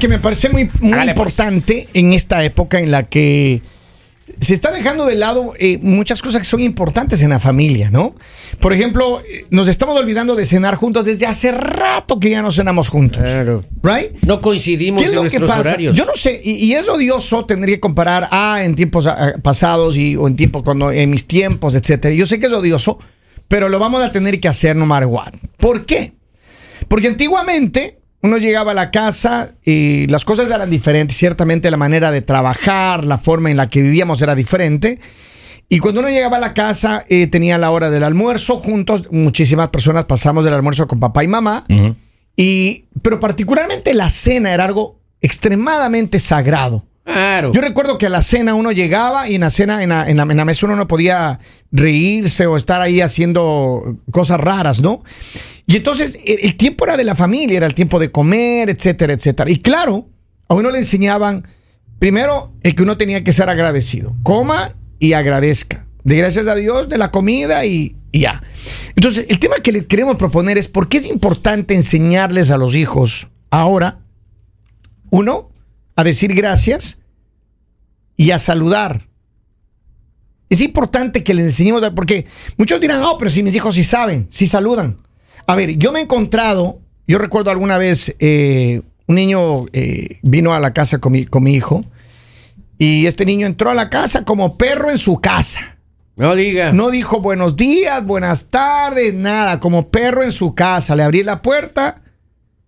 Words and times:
que 0.00 0.08
me 0.08 0.18
parece 0.18 0.48
muy, 0.48 0.68
muy 0.80 0.92
Hágale, 0.92 1.14
pues. 1.14 1.28
importante 1.28 1.88
en 1.94 2.12
esta 2.12 2.42
época 2.42 2.80
en 2.80 2.90
la 2.90 3.04
que 3.04 3.62
se 4.40 4.54
está 4.54 4.72
dejando 4.72 5.06
de 5.06 5.16
lado 5.16 5.54
eh, 5.58 5.78
muchas 5.82 6.22
cosas 6.22 6.40
que 6.40 6.48
son 6.48 6.62
importantes 6.62 7.20
en 7.22 7.30
la 7.30 7.38
familia, 7.38 7.90
¿no? 7.90 8.14
Por 8.58 8.72
ejemplo, 8.72 9.20
eh, 9.20 9.44
nos 9.50 9.68
estamos 9.68 9.98
olvidando 9.98 10.34
de 10.34 10.46
cenar 10.46 10.76
juntos 10.76 11.04
desde 11.04 11.26
hace 11.26 11.52
rato 11.52 12.18
que 12.18 12.30
ya 12.30 12.40
no 12.40 12.50
cenamos 12.50 12.88
juntos. 12.88 13.22
Claro. 13.22 13.64
¿Right? 13.82 14.12
No 14.22 14.40
coincidimos 14.40 15.02
¿Qué 15.02 15.08
es 15.08 15.14
en 15.14 15.20
nuestros 15.20 15.48
pasa? 15.48 15.60
horarios. 15.60 15.96
Yo 15.96 16.04
no 16.06 16.14
sé, 16.14 16.40
y, 16.42 16.52
y 16.52 16.74
es 16.74 16.88
odioso, 16.88 17.44
tendría 17.44 17.76
que 17.76 17.80
comparar 17.80 18.28
ah, 18.30 18.62
en 18.64 18.74
tiempos 18.74 19.06
ah, 19.06 19.34
pasados 19.42 19.96
y, 19.96 20.16
o 20.16 20.26
en 20.26 20.36
tiempos 20.36 20.62
cuando 20.62 20.90
en 20.90 21.10
mis 21.10 21.26
tiempos, 21.26 21.74
etcétera. 21.74 22.14
Yo 22.14 22.24
sé 22.24 22.38
que 22.38 22.46
es 22.46 22.52
odioso, 22.52 22.98
pero 23.48 23.68
lo 23.68 23.78
vamos 23.78 24.02
a 24.02 24.10
tener 24.10 24.40
que 24.40 24.48
hacer 24.48 24.74
no 24.74 24.86
matter 24.86 25.06
what. 25.06 25.34
¿Por 25.58 25.84
qué? 25.84 26.14
Porque 26.88 27.08
antiguamente 27.08 27.99
uno 28.22 28.36
llegaba 28.36 28.72
a 28.72 28.74
la 28.74 28.90
casa 28.90 29.54
y 29.64 30.06
las 30.08 30.24
cosas 30.24 30.50
eran 30.50 30.68
diferentes, 30.70 31.16
ciertamente 31.16 31.70
la 31.70 31.76
manera 31.76 32.10
de 32.10 32.20
trabajar, 32.22 33.04
la 33.04 33.18
forma 33.18 33.50
en 33.50 33.56
la 33.56 33.68
que 33.68 33.82
vivíamos 33.82 34.20
era 34.20 34.34
diferente. 34.34 34.98
Y 35.68 35.78
cuando 35.78 36.00
uno 36.00 36.10
llegaba 36.10 36.36
a 36.36 36.40
la 36.40 36.52
casa, 36.52 37.06
eh, 37.08 37.28
tenía 37.28 37.56
la 37.56 37.70
hora 37.70 37.90
del 37.90 38.02
almuerzo 38.02 38.58
juntos, 38.58 39.08
muchísimas 39.10 39.68
personas 39.68 40.04
pasamos 40.04 40.44
del 40.44 40.54
almuerzo 40.54 40.86
con 40.86 41.00
papá 41.00 41.24
y 41.24 41.28
mamá. 41.28 41.64
Y, 42.36 42.86
pero 43.02 43.20
particularmente 43.20 43.94
la 43.94 44.10
cena 44.10 44.52
era 44.52 44.64
algo 44.64 45.00
extremadamente 45.20 46.18
sagrado. 46.18 46.86
Yo 47.52 47.60
recuerdo 47.60 47.98
que 47.98 48.06
a 48.06 48.10
la 48.10 48.22
cena 48.22 48.54
uno 48.54 48.72
llegaba 48.72 49.28
y 49.28 49.34
en 49.34 49.40
la 49.40 49.50
cena, 49.50 49.82
en 49.82 50.16
la, 50.16 50.44
mesa 50.44 50.66
uno 50.66 50.76
no 50.76 50.86
podía 50.86 51.40
reírse 51.72 52.46
o 52.46 52.56
estar 52.56 52.82
ahí 52.82 53.00
haciendo 53.00 53.96
cosas 54.10 54.38
raras, 54.38 54.80
¿no? 54.80 55.02
Y 55.66 55.76
entonces 55.76 56.18
el, 56.24 56.38
el 56.42 56.56
tiempo 56.56 56.84
era 56.84 56.96
de 56.96 57.04
la 57.04 57.14
familia, 57.14 57.56
era 57.56 57.66
el 57.66 57.74
tiempo 57.74 57.98
de 57.98 58.10
comer, 58.10 58.70
etcétera, 58.70 59.12
etcétera. 59.12 59.50
Y 59.50 59.58
claro, 59.58 60.08
a 60.48 60.54
uno 60.54 60.70
le 60.70 60.78
enseñaban, 60.78 61.46
primero, 61.98 62.52
el 62.62 62.74
que 62.74 62.82
uno 62.82 62.96
tenía 62.96 63.24
que 63.24 63.32
ser 63.32 63.48
agradecido. 63.48 64.14
Coma 64.22 64.74
y 64.98 65.14
agradezca. 65.14 65.86
De 66.04 66.16
gracias 66.16 66.46
a 66.46 66.54
Dios 66.54 66.88
de 66.88 66.98
la 66.98 67.10
comida 67.10 67.64
y, 67.66 67.96
y 68.12 68.20
ya. 68.20 68.42
Entonces, 68.96 69.26
el 69.28 69.38
tema 69.38 69.56
que 69.56 69.72
les 69.72 69.86
queremos 69.86 70.16
proponer 70.16 70.58
es 70.58 70.68
por 70.68 70.88
qué 70.88 70.98
es 70.98 71.06
importante 71.06 71.74
enseñarles 71.74 72.50
a 72.50 72.56
los 72.56 72.74
hijos 72.74 73.28
ahora, 73.50 74.00
uno, 75.10 75.49
a 76.00 76.04
decir 76.04 76.34
gracias 76.34 76.98
y 78.16 78.30
a 78.32 78.38
saludar. 78.38 79.06
Es 80.48 80.60
importante 80.60 81.22
que 81.22 81.32
les 81.32 81.46
enseñemos, 81.46 81.88
porque 81.94 82.26
muchos 82.56 82.80
dirán, 82.80 83.02
oh, 83.04 83.16
pero 83.18 83.30
si 83.30 83.42
mis 83.42 83.54
hijos 83.54 83.74
sí 83.76 83.84
saben, 83.84 84.26
sí 84.30 84.46
saludan. 84.46 84.98
A 85.46 85.54
ver, 85.54 85.76
yo 85.76 85.92
me 85.92 86.00
he 86.00 86.02
encontrado, 86.02 86.80
yo 87.06 87.18
recuerdo 87.18 87.50
alguna 87.50 87.78
vez, 87.78 88.14
eh, 88.18 88.82
un 89.06 89.14
niño 89.14 89.66
eh, 89.72 90.18
vino 90.22 90.54
a 90.54 90.60
la 90.60 90.72
casa 90.72 90.98
con 90.98 91.12
mi, 91.12 91.26
con 91.26 91.42
mi 91.42 91.54
hijo 91.54 91.84
y 92.78 93.06
este 93.06 93.26
niño 93.26 93.46
entró 93.46 93.70
a 93.70 93.74
la 93.74 93.90
casa 93.90 94.24
como 94.24 94.56
perro 94.56 94.90
en 94.90 94.98
su 94.98 95.20
casa. 95.20 95.78
No 96.16 96.34
diga. 96.34 96.72
No 96.72 96.90
dijo 96.90 97.20
buenos 97.20 97.56
días, 97.56 98.04
buenas 98.04 98.46
tardes, 98.46 99.14
nada, 99.14 99.60
como 99.60 99.90
perro 99.90 100.22
en 100.22 100.32
su 100.32 100.54
casa. 100.54 100.96
Le 100.96 101.02
abrí 101.02 101.22
la 101.22 101.42
puerta 101.42 102.02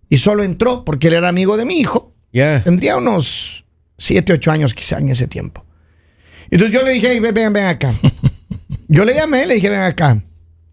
y 0.09 0.17
solo 0.17 0.43
entró 0.43 0.85
porque 0.85 1.07
él 1.07 1.15
era 1.15 1.29
amigo 1.29 1.57
de 1.57 1.65
mi 1.65 1.79
hijo. 1.79 2.12
Ya. 2.33 2.61
Tendría 2.63 2.97
unos 2.97 3.63
7, 3.97 4.33
8 4.33 4.51
años 4.51 4.73
quizá 4.73 4.97
en 4.97 5.09
ese 5.09 5.27
tiempo. 5.27 5.65
Entonces 6.49 6.73
yo 6.77 6.83
le 6.83 6.91
dije, 6.91 7.11
"Hey, 7.11 7.19
ven, 7.19 7.33
ven, 7.33 7.53
ven 7.53 7.65
acá. 7.65 7.93
Yo 8.87 9.05
le 9.05 9.15
llamé, 9.15 9.47
le 9.47 9.55
dije, 9.55 9.69
ven 9.69 9.79
acá. 9.79 10.21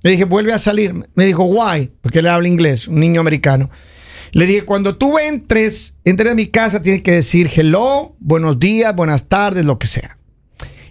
Le 0.03 0.11
dije, 0.11 0.25
vuelve 0.25 0.53
a 0.53 0.59
salir. 0.59 0.95
Me 1.15 1.25
dijo, 1.25 1.45
why? 1.45 1.91
Porque 2.03 2.19
él 2.19 2.27
habla 2.27 2.49
inglés, 2.49 2.87
un 2.87 3.01
niño 3.01 3.21
americano. 3.21 3.71
Le 4.33 4.47
dije, 4.47 4.63
cuando 4.63 4.97
tú 4.97 5.19
entres, 5.19 5.95
entres 6.05 6.33
a 6.33 6.35
mi 6.35 6.47
casa, 6.47 6.83
tienes 6.83 7.03
que 7.03 7.13
decir 7.13 7.49
hello, 7.55 8.15
buenos 8.19 8.59
días, 8.59 8.95
buenas 8.95 9.29
tardes, 9.29 9.65
lo 9.65 9.79
que 9.79 9.87
sea. 9.87 10.19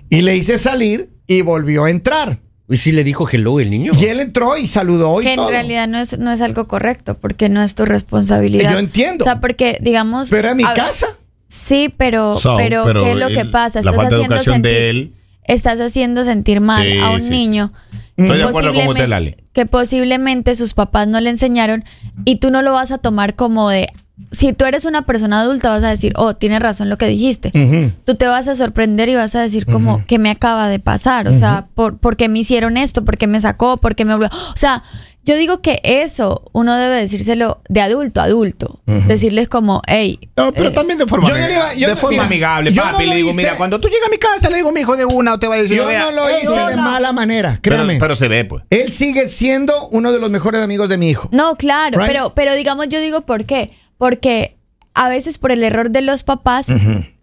Y 0.09 0.21
le 0.21 0.35
hice 0.37 0.57
salir 0.57 1.11
y 1.27 1.41
volvió 1.41 1.85
a 1.85 1.91
entrar. 1.91 2.39
¿Y 2.69 2.77
si 2.77 2.91
le 2.91 3.03
dijo 3.03 3.27
hello 3.27 3.59
el 3.59 3.69
niño? 3.71 3.91
Y 3.99 4.05
él 4.05 4.19
entró 4.19 4.55
y 4.57 4.67
saludó 4.67 5.21
y 5.21 5.25
Que 5.25 5.33
en 5.33 5.47
realidad 5.47 5.87
no 5.87 5.97
es, 5.97 6.17
no 6.19 6.31
es 6.31 6.41
algo 6.41 6.67
correcto, 6.67 7.17
porque 7.17 7.49
no 7.49 7.63
es 7.63 7.73
tu 7.75 7.85
responsabilidad. 7.85 8.71
Yo 8.73 8.79
entiendo. 8.79 9.23
O 9.23 9.25
sea, 9.25 9.39
porque, 9.41 9.77
digamos. 9.81 10.29
Pero 10.29 10.47
era 10.47 10.55
mi 10.55 10.63
ver, 10.63 10.73
casa. 10.75 11.07
Sí, 11.47 11.91
pero, 11.97 12.37
So, 12.37 12.57
pero, 12.57 12.83
pero 12.85 13.03
¿qué 13.03 13.11
es 13.13 13.17
lo 13.17 13.27
que 13.29 13.45
pasa? 13.45 13.81
la 13.81 13.89
Estás 13.91 14.13
haciendo 14.13 14.35
de 14.35 14.43
sentir, 14.43 14.71
él. 14.71 15.13
estás 15.45 15.79
haciendo 15.81 16.23
sentir 16.23 16.61
mal 16.61 16.85
Sí, 16.87 16.99
a 16.99 17.09
un 17.09 17.21
sí, 17.21 17.25
sí. 17.27 17.31
niño. 17.31 17.73
Estoy 18.17 18.37
de 18.37 18.43
acuerdo 18.43 18.69
con 18.73 18.77
usted, 18.77 18.85
posiblemente- 18.85 19.07
Lali. 19.07 19.35
Que 19.53 19.65
posiblemente 19.65 20.55
sus 20.55 20.73
papás 20.75 21.07
no 21.07 21.19
le 21.21 21.31
enseñaron 21.31 21.83
y 22.25 22.35
tú 22.35 22.51
no 22.51 22.61
lo 22.61 22.73
vas 22.73 22.91
a 22.91 22.97
tomar 22.99 23.35
como 23.35 23.69
de. 23.69 23.87
Si 24.31 24.53
tú 24.53 24.65
eres 24.65 24.85
una 24.85 25.03
persona 25.05 25.41
adulta, 25.41 25.69
vas 25.69 25.83
a 25.83 25.89
decir, 25.89 26.13
oh, 26.15 26.35
tienes 26.35 26.59
razón 26.61 26.89
lo 26.89 26.97
que 26.97 27.07
dijiste. 27.07 27.51
Tú 28.05 28.15
te 28.15 28.27
vas 28.27 28.47
a 28.47 28.55
sorprender 28.55 29.09
y 29.09 29.15
vas 29.15 29.33
a 29.35 29.41
decir 29.41 29.65
como, 29.65 30.03
¿qué 30.05 30.19
me 30.19 30.29
acaba 30.29 30.69
de 30.69 30.79
pasar? 30.79 31.27
O 31.27 31.35
sea, 31.35 31.65
¿por, 31.73 31.97
¿por 31.97 32.17
qué 32.17 32.27
me 32.29 32.39
hicieron 32.39 32.77
esto? 32.77 33.05
¿Por 33.05 33.17
qué 33.17 33.27
me 33.27 33.39
sacó? 33.39 33.77
¿Por 33.77 33.95
qué 33.95 34.05
me 34.05 34.13
obligó? 34.13 34.33
O 34.53 34.57
sea, 34.57 34.83
yo 35.25 35.35
digo 35.35 35.61
que 35.61 35.79
eso 35.83 36.43
uno 36.53 36.75
debe 36.75 36.97
decírselo 37.01 37.61
de 37.69 37.81
adulto 37.81 38.19
a 38.21 38.25
adulto. 38.25 38.79
Decirles 38.85 39.47
como, 39.47 39.81
hey, 39.87 40.19
No, 40.35 40.51
pero 40.51 40.69
eh, 40.69 40.71
también 40.71 40.97
de 40.99 41.05
forma, 41.05 41.27
yo 41.29 41.35
yo 41.77 41.87
de 41.89 41.95
forma 41.95 42.11
mira, 42.11 42.25
amigable, 42.25 42.73
yo 42.73 42.83
papi. 42.83 43.05
no 43.05 43.09
le 43.11 43.15
digo, 43.17 43.29
hice. 43.29 43.37
mira, 43.37 43.55
cuando 43.57 43.79
tú 43.79 43.87
llegas 43.87 44.07
a 44.07 44.11
mi 44.11 44.17
casa, 44.17 44.49
le 44.49 44.57
digo, 44.57 44.71
mi 44.71 44.81
hijo 44.81 44.95
de 44.97 45.05
una, 45.05 45.33
o 45.33 45.39
te 45.39 45.47
va 45.47 45.55
a 45.55 45.61
decir, 45.61 45.77
Yo 45.77 45.85
no 45.91 46.11
lo 46.11 46.27
"Ey, 46.29 46.37
hice 46.43 46.51
de 46.51 46.59
hola". 46.63 46.75
mala 46.77 47.13
manera, 47.13 47.59
Pero, 47.61 47.75
créame. 47.77 47.97
pero 47.99 48.15
se 48.15 48.27
ve, 48.27 48.45
pues. 48.45 48.63
Él 48.69 48.91
sigue 48.91 49.27
siendo 49.27 49.87
uno 49.89 50.11
de 50.11 50.19
los 50.19 50.29
mejores 50.29 50.61
amigos 50.63 50.89
de 50.89 50.97
mi 50.97 51.09
hijo. 51.09 51.29
No, 51.31 51.55
claro, 51.55 51.99
Right? 51.99 52.07
pero, 52.11 52.33
pero 52.33 52.53
digamos, 52.55 52.87
yo 52.89 52.99
digo 52.99 53.21
por 53.21 53.45
qué. 53.45 53.71
Porque 53.99 54.55
a 54.95 55.07
veces 55.07 55.37
por 55.37 55.51
el 55.51 55.63
error 55.63 55.91
de 55.91 56.01
los 56.01 56.23
papás 56.23 56.65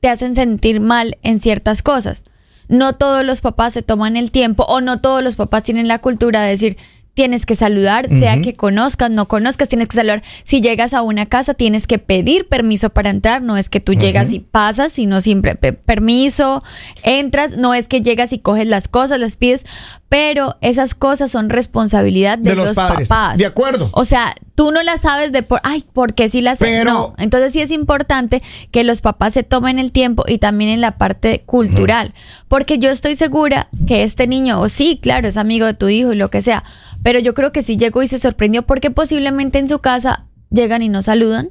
te 0.01 0.09
hacen 0.09 0.37
sentir 0.37 0.79
mal 0.79 1.19
en 1.23 1.41
ciertas 1.41 1.83
cosas. 1.83 2.25
No 2.69 2.93
todos 2.93 3.25
los 3.25 3.41
papás 3.41 3.73
se 3.73 3.83
toman 3.83 4.17
el 4.17 4.31
tiempo 4.31 4.65
o 4.69 4.81
no 4.81 5.01
todos 5.01 5.25
los 5.25 5.35
papás 5.35 5.65
tienen 5.65 5.89
la 5.89 5.99
cultura 5.99 6.43
de 6.43 6.51
decir 6.51 6.77
tienes 7.17 7.47
que 7.47 7.57
saludar, 7.57 8.09
sea 8.11 8.41
que 8.43 8.55
conozcas, 8.55 9.11
no 9.11 9.27
conozcas, 9.27 9.71
tienes 9.71 9.89
que 9.89 9.97
saludar. 9.97 10.23
Si 10.45 10.61
llegas 10.61 10.93
a 10.93 11.01
una 11.01 11.25
casa, 11.25 11.55
tienes 11.55 11.87
que 11.87 11.99
pedir 11.99 12.47
permiso 12.47 12.91
para 12.91 13.09
entrar. 13.11 13.43
No 13.43 13.57
es 13.57 13.71
que 13.71 13.81
tú 13.81 13.95
llegas 13.95 14.33
y 14.33 14.41
pasas, 14.41 14.93
sino 14.93 15.23
siempre 15.23 15.55
pe- 15.57 15.73
permiso, 15.73 16.63
entras. 17.03 17.57
No 17.57 17.73
es 17.73 17.89
que 17.89 18.03
llegas 18.03 18.33
y 18.35 18.39
coges 18.39 18.67
las 18.67 18.87
cosas, 18.87 19.19
las 19.19 19.37
pides. 19.37 19.65
Pero 20.09 20.57
esas 20.61 20.95
cosas 20.95 21.31
son 21.33 21.49
responsabilidad 21.51 22.39
de, 22.39 22.51
De 22.51 22.57
los 22.57 22.77
papás. 23.09 23.39
De 23.39 23.47
acuerdo. 23.47 23.89
O 23.93 24.05
sea, 24.05 24.35
tú 24.55 24.71
no 24.71 24.83
la 24.85 24.99
sabes 24.99 25.33
de 25.33 25.43
por, 25.43 25.61
ay, 25.65 25.85
porque 25.93 26.29
sí 26.29 26.43
la 26.43 26.55
sé. 26.55 26.67
Pero- 26.67 26.93
no. 26.93 27.15
Entonces 27.19 27.53
sí 27.53 27.61
es 27.61 27.73
importante 27.73 28.41
que 28.71 28.85
los 28.85 29.01
papás 29.01 29.33
se 29.33 29.43
tomen 29.43 29.79
el 29.81 29.91
tiempo 29.91 30.23
y 30.29 30.39
también 30.39 30.71
en 30.71 30.81
la 30.81 30.97
parte 30.97 31.43
cultural. 31.47 32.13
Porque 32.47 32.79
yo 32.79 32.91
estoy 32.91 33.17
segura 33.17 33.69
que 33.89 34.05
este 34.05 34.29
niño, 34.29 34.61
o 34.61 34.69
sí, 34.69 34.97
claro, 35.03 35.27
es 35.27 35.37
amigo 35.37 35.67
de 35.67 35.75
tu 35.75 35.89
hijo 35.89 36.13
y 36.13 36.17
lo 36.17 36.31
que 36.31 36.41
sea, 36.43 36.63
pero 37.07 37.21
yo 37.21 37.35
creo 37.35 37.53
que 37.53 37.63
sí 37.63 37.77
llegó 37.77 38.03
y 38.03 38.09
se 38.09 38.19
sorprendió 38.19 38.67
porque 38.67 38.91
posiblemente 38.91 39.61
en 39.61 39.69
su 39.69 39.79
casa 39.79 40.25
llegan 40.51 40.83
y 40.83 40.89
no 40.89 41.03
saludan, 41.03 41.49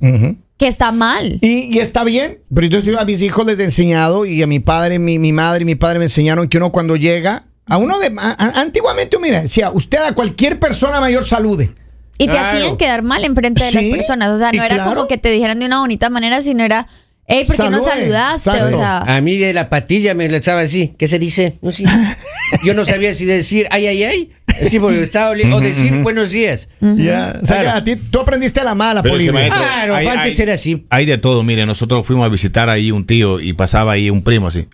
que 0.57 0.67
está 0.67 0.91
mal. 0.91 1.39
Y, 1.41 1.73
y 1.73 1.79
está 1.79 2.03
bien, 2.03 2.39
pero 2.53 2.65
entonces 2.67 2.91
yo 2.93 2.99
a 2.99 3.05
mis 3.05 3.21
hijos 3.21 3.45
les 3.45 3.57
he 3.59 3.63
enseñado 3.63 4.25
y 4.25 4.43
a 4.43 4.47
mi 4.47 4.59
padre, 4.59 4.99
mi, 4.99 5.17
mi 5.17 5.31
madre 5.31 5.61
y 5.61 5.65
mi 5.65 5.75
padre 5.75 5.99
me 5.99 6.05
enseñaron 6.05 6.49
que 6.49 6.57
uno 6.57 6.73
cuando 6.73 6.97
llega, 6.97 7.43
a 7.67 7.77
uno 7.77 7.97
de... 8.01 8.07
a- 8.17 8.31
a- 8.37 8.59
antiguamente, 8.59 9.17
mira, 9.17 9.43
decía, 9.43 9.71
usted 9.71 9.99
a 9.99 10.13
cualquier 10.13 10.59
persona 10.59 10.99
mayor 10.99 11.25
salude. 11.25 11.71
Y 12.17 12.25
te 12.25 12.31
Claro. 12.33 12.57
hacían 12.57 12.75
quedar 12.77 13.01
mal 13.03 13.23
enfrente 13.23 13.63
de 13.63 13.69
Sí, 13.69 13.75
las 13.75 13.97
personas. 13.97 14.31
O 14.31 14.37
sea, 14.37 14.51
no 14.51 14.61
era 14.61 14.75
claro. 14.75 14.93
como 14.93 15.07
que 15.07 15.17
te 15.17 15.29
dijeran 15.31 15.59
de 15.59 15.67
una 15.67 15.79
bonita 15.79 16.09
manera, 16.09 16.41
sino 16.41 16.65
era, 16.65 16.87
hey, 17.27 17.45
¿por 17.47 17.55
qué 17.55 17.69
no 17.69 17.81
saludaste? 17.81 18.49
O 18.51 18.69
sea, 18.71 18.97
A 18.99 19.21
mí 19.21 19.37
de 19.37 19.53
la 19.53 19.69
patilla 19.69 20.13
me 20.15 20.27
la 20.27 20.37
echaba 20.37 20.59
así. 20.61 20.95
¿Qué 20.97 21.07
se 21.07 21.17
dice? 21.17 21.57
No, 21.61 21.71
sí. 21.71 21.85
Yo 22.65 22.73
no 22.73 22.83
sabía 22.85 23.13
si 23.13 23.23
decir 23.25 23.67
ay, 23.71 23.87
ay, 23.87 24.03
ay. 24.03 24.31
Sí, 24.69 24.79
porque 24.79 25.03
estaba 25.03 25.31
oli- 25.31 25.51
o 25.51 25.59
decir 25.59 25.99
buenos 26.01 26.31
días. 26.31 26.69
Ya, 26.81 27.37
o 27.41 27.45
sea, 27.45 27.57
que 27.57 27.63
Claro. 27.63 27.77
a 27.79 27.83
ti, 27.83 27.95
tú 27.95 28.19
aprendiste 28.19 28.59
a 28.61 28.63
la 28.63 28.75
mala, 28.75 29.01
maestro, 29.03 29.33
Claro, 29.61 29.95
hay- 29.95 30.07
antes 30.07 30.37
hay- 30.39 30.43
era 30.43 30.53
así. 30.53 30.85
Hay 30.89 31.05
de 31.05 31.17
todo, 31.17 31.43
mire, 31.43 31.65
nosotros 31.65 32.05
fuimos 32.07 32.25
a 32.25 32.29
visitar 32.29 32.69
ahí 32.69 32.91
un 32.91 33.05
tío 33.05 33.39
y 33.39 33.53
pasaba 33.53 33.93
ahí 33.93 34.09
un 34.09 34.23
primo 34.23 34.47
así. 34.47 34.67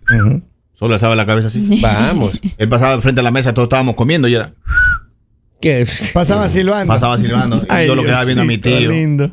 Solo 0.74 0.94
alzaba 0.96 1.16
la 1.16 1.26
cabeza 1.26 1.48
así. 1.48 1.60
Vamos. 1.82 2.40
Él 2.58 2.70
pasaba 2.70 3.00
frente 3.02 3.22
a 3.22 3.24
la 3.24 3.32
mesa, 3.32 3.54
todos 3.54 3.68
estábamos 3.68 3.96
comiendo 3.96 4.28
y 4.28 4.36
era. 4.36 4.54
¿Qué? 5.62 5.86
Pasaba 6.14 6.50
silbando. 6.50 6.92
Pasaba 6.92 7.18
silbando. 7.18 7.58
Y 7.58 7.86
yo 7.88 7.94
lo 7.96 8.04
quedaba 8.04 8.24
viendo 8.24 8.42
a 8.42 8.46
mi 8.46 8.58
tío. 8.58 8.92
lindo. 8.92 9.32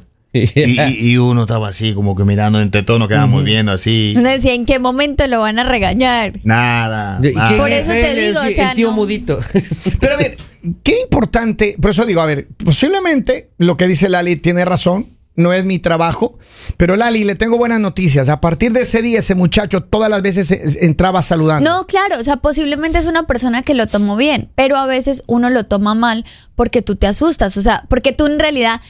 Y, 0.54 0.60
y- 0.80 1.10
y 1.12 1.16
uno 1.18 1.42
estaba 1.42 1.68
así, 1.68 1.94
como 1.94 2.14
que 2.16 2.24
mirando 2.24 2.60
entre 2.60 2.82
todos, 2.82 2.98
nos 3.00 3.08
quedábamos 3.08 3.44
viendo 3.44 3.72
así. 3.72 4.14
uno 4.16 4.28
decía, 4.28 4.54
¿en 4.54 4.66
qué 4.66 4.78
momento 4.78 5.26
lo 5.26 5.40
van 5.40 5.58
a 5.58 5.64
regañar? 5.64 6.32
Nada. 6.44 7.18
¿Y 7.22 7.32
nada. 7.34 7.48
quién 7.48 7.60
Por 7.60 7.68
es 7.70 7.84
eso 7.88 7.92
te 7.92 8.14
digo, 8.26 8.40
Sí, 8.42 8.52
o 8.52 8.54
sea, 8.54 8.68
el 8.70 8.74
tío 8.76 8.88
no. 8.90 8.96
mudito. 8.96 9.38
Pero 10.00 10.14
a 10.14 10.16
ver, 10.18 10.36
qué 10.82 10.94
importante, 11.02 11.76
por 11.80 11.90
eso 11.92 12.04
digo, 12.04 12.20
a 12.20 12.26
ver, 12.26 12.48
posiblemente 12.64 13.50
lo 13.58 13.76
que 13.76 13.86
dice 13.86 14.08
Lali 14.08 14.36
tiene 14.36 14.64
razón. 14.64 15.06
No 15.38 15.52
es 15.52 15.64
mi 15.64 15.78
trabajo. 15.78 16.38
Pero 16.76 16.96
Lali, 16.96 17.24
le 17.24 17.34
tengo 17.36 17.56
buenas 17.56 17.80
noticias. 17.80 18.28
A 18.28 18.40
partir 18.40 18.72
de 18.72 18.82
ese 18.82 19.00
día, 19.00 19.20
ese 19.20 19.34
muchacho 19.34 19.82
todas 19.82 20.10
las 20.10 20.20
veces 20.20 20.50
entraba 20.80 21.22
saludando. 21.22 21.70
No, 21.70 21.86
claro, 21.86 22.18
o 22.20 22.24
sea, 22.24 22.36
posiblemente 22.36 22.98
es 22.98 23.06
una 23.06 23.26
persona 23.26 23.62
que 23.62 23.74
lo 23.74 23.86
tomó 23.86 24.16
bien, 24.16 24.50
pero 24.54 24.76
a 24.76 24.86
veces 24.86 25.22
uno 25.26 25.48
lo 25.48 25.64
toma 25.64 25.94
mal 25.94 26.24
porque 26.58 26.82
tú 26.82 26.96
te 26.96 27.06
asustas, 27.06 27.56
o 27.56 27.62
sea, 27.62 27.84
porque 27.88 28.12
tú 28.12 28.26
en 28.26 28.40
realidad 28.40 28.80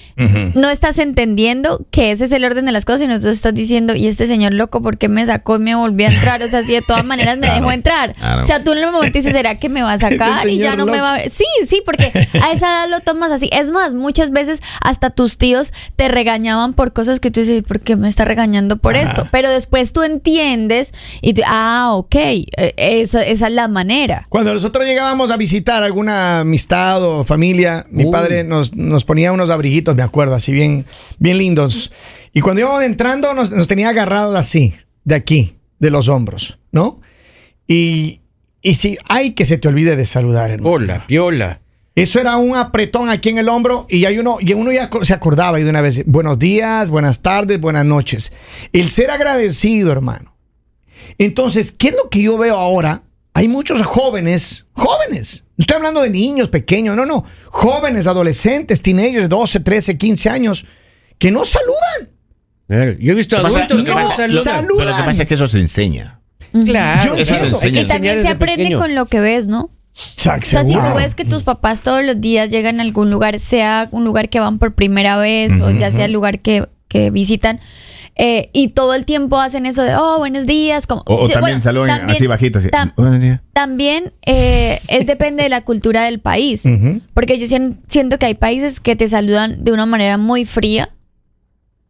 no 0.55 0.71
estás 0.71 0.97
entendiendo 0.97 1.85
que 1.91 2.13
ese 2.13 2.25
es 2.25 2.33
el 2.33 2.43
orden 2.47 2.65
de 2.65 2.73
las 2.73 2.87
cosas 2.87 3.03
y 3.03 3.09
no 3.09 3.21
tú 3.21 3.29
estás 3.29 3.53
diciendo, 3.53 3.95
y 3.95 4.07
este 4.07 4.27
señor 4.27 4.55
loco, 4.55 4.81
¿por 4.81 4.97
qué 4.97 5.09
me 5.09 5.27
sacó 5.27 5.57
y 5.57 5.59
me 5.59 5.75
volvió 5.75 6.09
a 6.09 6.11
entrar? 6.11 6.43
O 6.43 6.49
sea, 6.49 6.63
si 6.63 6.73
de 6.73 6.81
todas 6.81 7.05
maneras 7.05 7.37
me 7.37 7.51
dejó 7.51 7.71
entrar. 7.71 8.15
claro. 8.15 8.41
O 8.41 8.45
sea, 8.45 8.65
tú 8.65 8.73
en 8.73 8.79
el 8.79 8.91
momento 8.91 9.19
dices, 9.19 9.33
¿será 9.33 9.57
que 9.59 9.69
me 9.69 9.83
va 9.83 9.93
a 9.93 9.99
sacar? 9.99 10.49
Y 10.49 10.57
ya 10.57 10.77
no 10.77 10.87
me 10.87 10.99
va 10.99 11.15
a 11.15 11.19
ver. 11.19 11.31
Sí, 11.31 11.45
sí, 11.67 11.83
porque 11.85 12.11
a 12.43 12.53
esa 12.53 12.85
edad 12.85 12.89
lo 12.89 13.01
tomas 13.01 13.31
así. 13.31 13.51
Es 13.53 13.71
más, 13.71 13.93
muchas 13.93 14.31
veces 14.31 14.63
hasta 14.81 15.11
tus 15.11 15.37
tíos 15.37 15.75
te 15.97 16.09
regañaban 16.39 16.75
por 16.75 16.93
cosas 16.93 17.19
que 17.19 17.31
tú 17.31 17.41
dices, 17.41 17.63
¿por 17.65 17.81
qué 17.81 17.97
me 17.97 18.09
está 18.09 18.25
regañando 18.25 18.77
por 18.77 18.97
esto? 18.97 19.29
Pero 19.33 19.51
después 19.51 19.93
tú 19.93 20.03
entiendes 20.05 20.93
y 21.21 21.35
te, 21.35 21.43
ah, 21.45 21.91
ok, 21.95 22.15
eh, 22.15 22.75
eso, 22.77 23.19
esa 23.19 23.49
es 23.49 23.53
la 23.53 23.67
manera. 23.67 24.27
Cuando 24.29 24.55
nosotros 24.55 24.87
llegábamos 24.87 25.33
a 25.33 25.37
visitar 25.37 25.83
alguna 25.83 26.41
amistad 26.41 27.03
o 27.03 27.25
familia, 27.25 27.87
mi 27.91 28.05
Uy. 28.05 28.13
padre 28.13 28.45
nos, 28.45 28.75
nos 28.75 29.05
ponía 29.05 29.33
unos 29.33 29.51
abriguitos, 29.51 29.97
me 29.97 30.03
acuerdo, 30.03 30.37
así 30.37 30.53
bien, 30.53 30.85
bien 31.19 31.39
lindos. 31.39 31.91
Y 32.33 32.41
cuando 32.41 32.61
íbamos 32.61 32.85
entrando, 32.85 33.35
nos, 33.35 33.51
nos 33.51 33.67
tenía 33.67 33.89
agarrados 33.89 34.37
así, 34.37 34.75
de 35.05 35.17
aquí, 35.17 35.57
de 35.81 35.91
los 35.91 36.09
hombros, 36.09 36.59
¿no? 36.71 37.01
Y, 37.67 38.21
y 38.63 38.75
si, 38.75 38.97
ay, 39.09 39.33
que 39.33 39.45
se 39.45 39.59
te 39.59 39.67
olvide 39.67 39.97
de 39.97 40.07
saludar, 40.07 40.51
hermano. 40.51 40.71
Hola, 40.77 41.05
piola. 41.09 41.61
Eso 41.99 42.21
era 42.21 42.37
un 42.37 42.55
apretón 42.55 43.09
aquí 43.09 43.29
en 43.29 43.39
el 43.39 43.49
hombro 43.49 43.87
y 43.89 44.05
hay 44.05 44.19
uno, 44.19 44.39
y 44.41 44.53
uno 44.53 44.71
ya 44.71 44.89
se 45.03 45.13
acordaba 45.13 45.59
y 45.59 45.65
de 45.65 45.71
una 45.71 45.81
vez, 45.81 46.05
buenos 46.07 46.39
días, 46.39 46.91
buenas 46.91 47.23
tardes, 47.23 47.61
buenas 47.61 47.85
noches. 47.85 48.31
El 48.73 48.89
ser 48.89 49.11
agradecido, 49.11 49.91
hermano. 49.91 50.37
Entonces, 51.19 51.73
¿qué 51.73 51.89
es 51.89 51.97
lo 51.97 52.09
que 52.09 52.23
yo 52.23 52.39
veo 52.39 52.57
ahora? 52.57 53.03
Hay 53.35 53.49
muchos 53.49 53.83
jóvenes, 53.83 54.67
jóvenes, 54.75 55.45
no 55.57 55.63
estoy 55.63 55.77
hablando 55.77 56.01
de 56.03 56.11
niños 56.11 56.49
pequeños, 56.51 56.95
no, 56.95 57.05
no, 57.05 57.25
jóvenes, 57.47 58.07
adolescentes, 58.07 58.81
teenagers 58.81 59.23
de 59.23 59.29
12, 59.29 59.59
13, 59.59 59.99
15 59.99 60.31
años, 60.31 60.67
que 61.19 61.33
no 61.33 61.45
saludan. 61.45 62.13
Claro, 62.69 62.93
Yo 63.01 63.13
he 63.13 63.17
visto 63.17 63.37
adultos 63.37 63.83
que 63.83 63.91
no, 63.91 64.15
saludan. 64.15 64.67
Pero 64.69 64.91
lo 64.91 64.97
que 64.97 65.03
pasa 65.03 65.23
es 65.23 65.29
que 65.29 65.35
eso 65.35 65.49
se 65.49 65.59
enseña. 65.59 66.21
Claro, 66.65 67.17
Yo 67.17 67.23
eso 67.23 67.35
entiendo. 67.35 67.81
Y 67.81 67.85
también 67.87 68.23
se 68.23 68.29
aprende 68.29 68.63
pequeño. 68.63 68.79
con 68.79 68.95
lo 68.95 69.07
que 69.07 69.19
ves, 69.19 69.49
¿no? 69.49 69.73
O 69.99 70.21
sea, 70.21 70.37
O 70.43 70.47
sea, 70.47 70.65
si 70.65 70.73
tú 70.75 70.81
ves 70.97 71.15
que 71.15 71.25
tus 71.25 71.43
papás 71.43 71.83
todos 71.83 72.05
los 72.05 72.21
días 72.21 72.51
llegan 72.51 72.79
a 72.79 72.83
algún 72.83 73.11
lugar, 73.11 73.39
sea 73.39 73.89
un 73.91 74.05
lugar 74.05 74.29
que 74.29 74.39
van 74.41 74.59
por 74.59 74.75
primera 74.75 75.17
vez 75.17 75.61
o 75.61 75.71
ya 75.71 75.91
sea 75.91 76.05
el 76.05 76.13
lugar 76.13 76.39
que, 76.39 76.69
que 76.89 77.11
visitan, 77.11 77.61
eh, 78.21 78.51
y 78.53 78.69
todo 78.69 78.95
el 78.95 79.05
tiempo 79.05 79.39
hacen 79.39 79.65
eso 79.67 79.83
de, 79.83 79.95
oh, 79.95 80.19
buenos 80.19 80.45
días. 80.47 80.87
Como, 80.89 81.03
O, 81.07 81.15
o 81.15 81.19
también 81.29 81.41
bueno, 81.41 81.63
saludan 81.63 81.99
también- 81.99 82.17
así 82.17 82.27
bajito. 82.27 82.59
Así. 82.59 82.69
tam- 82.69 83.41
también 83.53 84.13
eh, 84.27 84.81
es 84.89 85.07
depende 85.07 85.45
de 85.45 85.49
la 85.49 85.61
cultura 85.63 86.03
del 86.05 86.19
país. 86.19 86.65
Ujú. 86.65 87.01
Porque 87.15 87.39
yo 87.39 87.47
sien- 87.47 87.79
siento 87.87 88.19
que 88.19 88.27
hay 88.27 88.35
países 88.35 88.81
que 88.81 88.97
te 88.97 89.09
saludan 89.09 89.63
de 89.63 89.71
una 89.73 89.87
manera 89.87 90.17
muy 90.19 90.45
fría. 90.47 90.89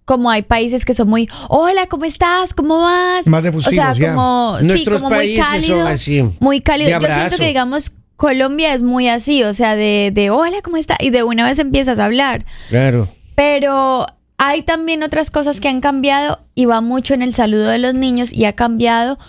Como 0.05 0.31
hay 0.31 0.41
países 0.43 0.85
que 0.87 0.95
son 0.95 1.09
muy, 1.11 1.29
hola, 1.51 1.87
¿cómo 1.87 2.07
estás? 2.07 2.55
¿Cómo 2.55 2.81
vas? 2.81 3.27
Más 3.27 3.45
O 3.45 3.49
efusivos, 3.49 3.75
sea, 3.75 3.93
ya. 3.93 4.15
como, 4.15 4.57
sí, 4.61 4.67
Nuestros 4.67 5.03
como 5.03 5.15
muy 5.15 5.19
países 5.19 5.47
cálido. 5.47 5.79
son 5.79 5.87
así, 5.87 6.25
Muy 6.41 6.61
cálido. 6.63 6.99
Yo 6.99 7.07
siento 7.07 7.37
que, 7.37 7.47
digamos, 7.47 7.93
Colombia 8.19 8.75
es 8.75 8.83
muy 8.83 9.07
así, 9.07 9.45
o 9.45 9.55
sea, 9.55 9.77
de, 9.77 10.11
de 10.13 10.31
hola, 10.31 10.57
¿cómo 10.65 10.77
está? 10.77 10.97
Y 10.99 11.11
de 11.11 11.23
una 11.23 11.45
vez 11.45 11.61
empiezas 11.61 12.01
a 12.01 12.05
hablar. 12.05 12.45
Claro. 12.69 13.07
Pero 13.37 14.07
hay 14.39 14.65
también 14.65 15.05
otras 15.05 15.31
cosas 15.31 15.61
que 15.61 15.69
han 15.69 15.81
cambiado 15.81 16.41
y 16.57 16.65
va 16.65 16.81
mucho 16.81 17.15
en 17.15 17.23
el 17.23 17.33
saludo 17.33 17.69
de 17.69 17.79
los 17.79 17.95
niños 17.95 18.33
y 18.33 18.45
ha 18.45 18.55
cambiado 18.55 19.21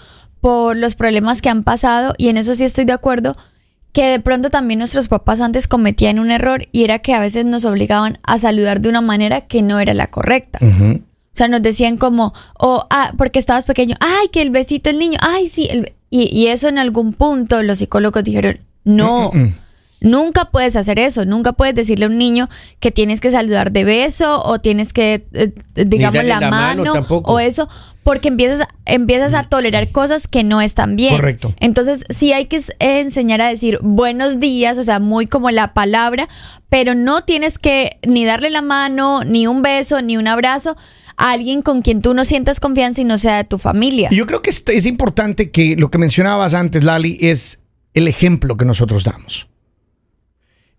por 0.42 0.76
los 0.76 0.96
problemas 0.96 1.44
que 1.44 1.50
han 1.50 1.64
pasado 1.64 2.16
y 2.18 2.30
en 2.30 2.38
eso 2.38 2.56
sí 2.56 2.64
estoy 2.64 2.86
de 2.86 2.94
acuerdo 2.94 3.38
que 3.94 4.06
de 4.06 4.20
pronto 4.20 4.50
también 4.50 4.80
nuestros 4.80 5.08
papás 5.08 5.40
antes 5.40 5.68
cometían 5.68 6.18
un 6.18 6.32
error 6.32 6.68
y 6.72 6.84
era 6.84 6.98
que 6.98 7.14
a 7.14 7.20
veces 7.20 7.46
nos 7.46 7.66
obligaban 7.66 8.18
a 8.24 8.40
saludar 8.40 8.82
de 8.82 8.90
una 8.90 9.02
manera 9.02 9.42
que 9.42 9.62
no 9.62 9.80
era 9.80 9.94
la 9.94 10.08
correcta. 10.08 10.58
O 10.64 11.36
sea, 11.40 11.48
nos 11.48 11.62
decían 11.62 11.98
como, 11.98 12.34
oh, 12.58 12.88
ah, 12.90 13.14
porque 13.20 13.38
estabas 13.38 13.66
pequeño, 13.66 13.96
ay, 14.00 14.30
que 14.30 14.42
el 14.42 14.50
besito 14.50 14.90
el 14.90 14.98
niño, 14.98 15.20
ay, 15.22 15.48
sí, 15.48 15.68
el 15.70 15.82
be-". 15.82 15.96
y, 16.10 16.36
y 16.36 16.48
eso 16.48 16.68
en 16.68 16.80
algún 16.80 17.14
punto 17.14 17.62
los 17.62 17.78
psicólogos 17.78 18.24
dijeron, 18.24 18.60
no, 18.84 19.32
nunca 20.02 20.46
puedes 20.52 20.76
hacer 20.76 20.98
eso, 21.00 21.26
nunca 21.26 21.54
puedes 21.54 21.76
decirle 21.76 22.06
a 22.06 22.08
un 22.08 22.18
niño 22.18 22.50
que 22.80 22.92
tienes 22.92 23.20
que 23.22 23.32
saludar 23.32 23.72
de 23.72 23.84
beso 23.84 24.42
o 24.44 24.60
tienes 24.60 24.94
que, 24.94 25.26
eh, 25.34 25.54
digamos, 25.76 26.14
darle 26.16 26.30
la, 26.30 26.40
la 26.40 26.50
mano 26.52 26.84
mano, 26.94 27.06
o 27.26 27.40
eso, 27.40 27.68
porque 28.04 28.30
empiezas, 28.30 28.66
empiezas 28.86 29.34
a 29.34 29.44
tolerar 29.44 29.90
cosas 29.90 30.28
que 30.28 30.44
no 30.44 30.62
están 30.62 30.96
bien. 30.96 31.16
Correcto. 31.16 31.54
Entonces, 31.60 32.06
sí 32.10 32.32
hay 32.32 32.46
que 32.46 32.56
s- 32.58 32.74
enseñar 32.80 33.42
a 33.42 33.50
decir 33.50 33.78
buenos 33.82 34.40
días, 34.40 34.78
o 34.78 34.84
sea, 34.84 35.00
muy 35.00 35.28
como 35.28 35.52
la 35.52 35.74
palabra, 35.74 36.30
pero 36.70 36.96
no 36.96 37.24
tienes 37.24 37.60
que 37.60 38.00
ni 38.08 38.24
darle 38.26 38.50
la 38.52 38.62
mano, 38.62 39.24
ni 39.26 39.48
un 39.48 39.62
beso, 39.62 40.02
ni 40.02 40.16
un 40.18 40.28
abrazo 40.28 40.78
a 41.18 41.32
alguien 41.32 41.62
con 41.62 41.82
quien 41.82 42.02
tú 42.02 42.14
no 42.14 42.24
sientas 42.24 42.62
confianza 42.62 43.02
y 43.02 43.04
no 43.04 43.18
sea 43.18 43.36
de 43.36 43.44
tu 43.44 43.58
familia. 43.58 44.08
Yo 44.12 44.26
creo 44.26 44.42
que 44.42 44.50
es, 44.50 44.64
es 44.68 44.86
importante 44.86 45.52
que 45.52 45.76
lo 45.76 45.92
que 45.92 45.98
mencionabas 45.98 46.54
antes, 46.54 46.84
Lali, 46.86 47.18
es 47.22 47.59
el 47.94 48.08
ejemplo 48.08 48.58
que 48.58 48.66
nosotros 48.66 49.04
damos. 49.04 49.48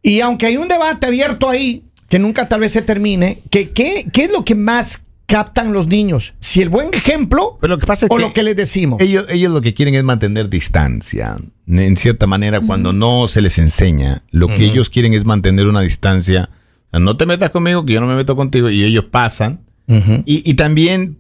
Y 0.02 0.20
aunque 0.20 0.46
hay 0.46 0.56
un 0.56 0.68
debate 0.68 1.06
abierto 1.06 1.48
ahí, 1.48 1.84
que 2.08 2.18
nunca 2.18 2.48
tal 2.48 2.60
vez 2.60 2.72
se 2.72 2.82
termine, 2.82 3.42
que, 3.50 3.70
¿qué, 3.70 4.06
qué 4.12 4.24
es 4.24 4.32
lo 4.32 4.44
que 4.44 4.54
más 4.54 5.02
captan 5.26 5.72
los 5.72 5.86
niños? 5.86 6.34
¿Si 6.40 6.60
el 6.60 6.68
buen 6.68 6.92
ejemplo 6.92 7.58
Pero 7.60 7.74
lo 7.74 7.78
que 7.78 7.86
pasa 7.86 8.06
es 8.06 8.10
o 8.10 8.16
que 8.16 8.22
lo 8.22 8.32
que 8.32 8.42
les 8.42 8.56
decimos? 8.56 9.00
Ellos, 9.00 9.26
ellos 9.28 9.52
lo 9.52 9.60
que 9.60 9.74
quieren 9.74 9.94
es 9.94 10.02
mantener 10.02 10.48
distancia. 10.48 11.36
En 11.68 11.96
cierta 11.96 12.26
manera, 12.26 12.60
cuando 12.60 12.92
no 12.92 13.28
se 13.28 13.40
les 13.40 13.58
enseña, 13.58 14.24
lo 14.30 14.48
que 14.48 14.64
ellos 14.64 14.90
quieren 14.90 15.14
es 15.14 15.24
mantener 15.24 15.68
una 15.68 15.82
distancia. 15.82 16.50
No 16.92 17.16
te 17.16 17.26
metas 17.26 17.50
conmigo, 17.50 17.86
que 17.86 17.92
yo 17.92 18.00
no 18.00 18.08
me 18.08 18.16
meto 18.16 18.34
contigo. 18.34 18.70
Y 18.70 18.82
ellos 18.82 19.04
pasan. 19.04 19.60
y, 19.86 20.50
y 20.50 20.54
también 20.54 21.19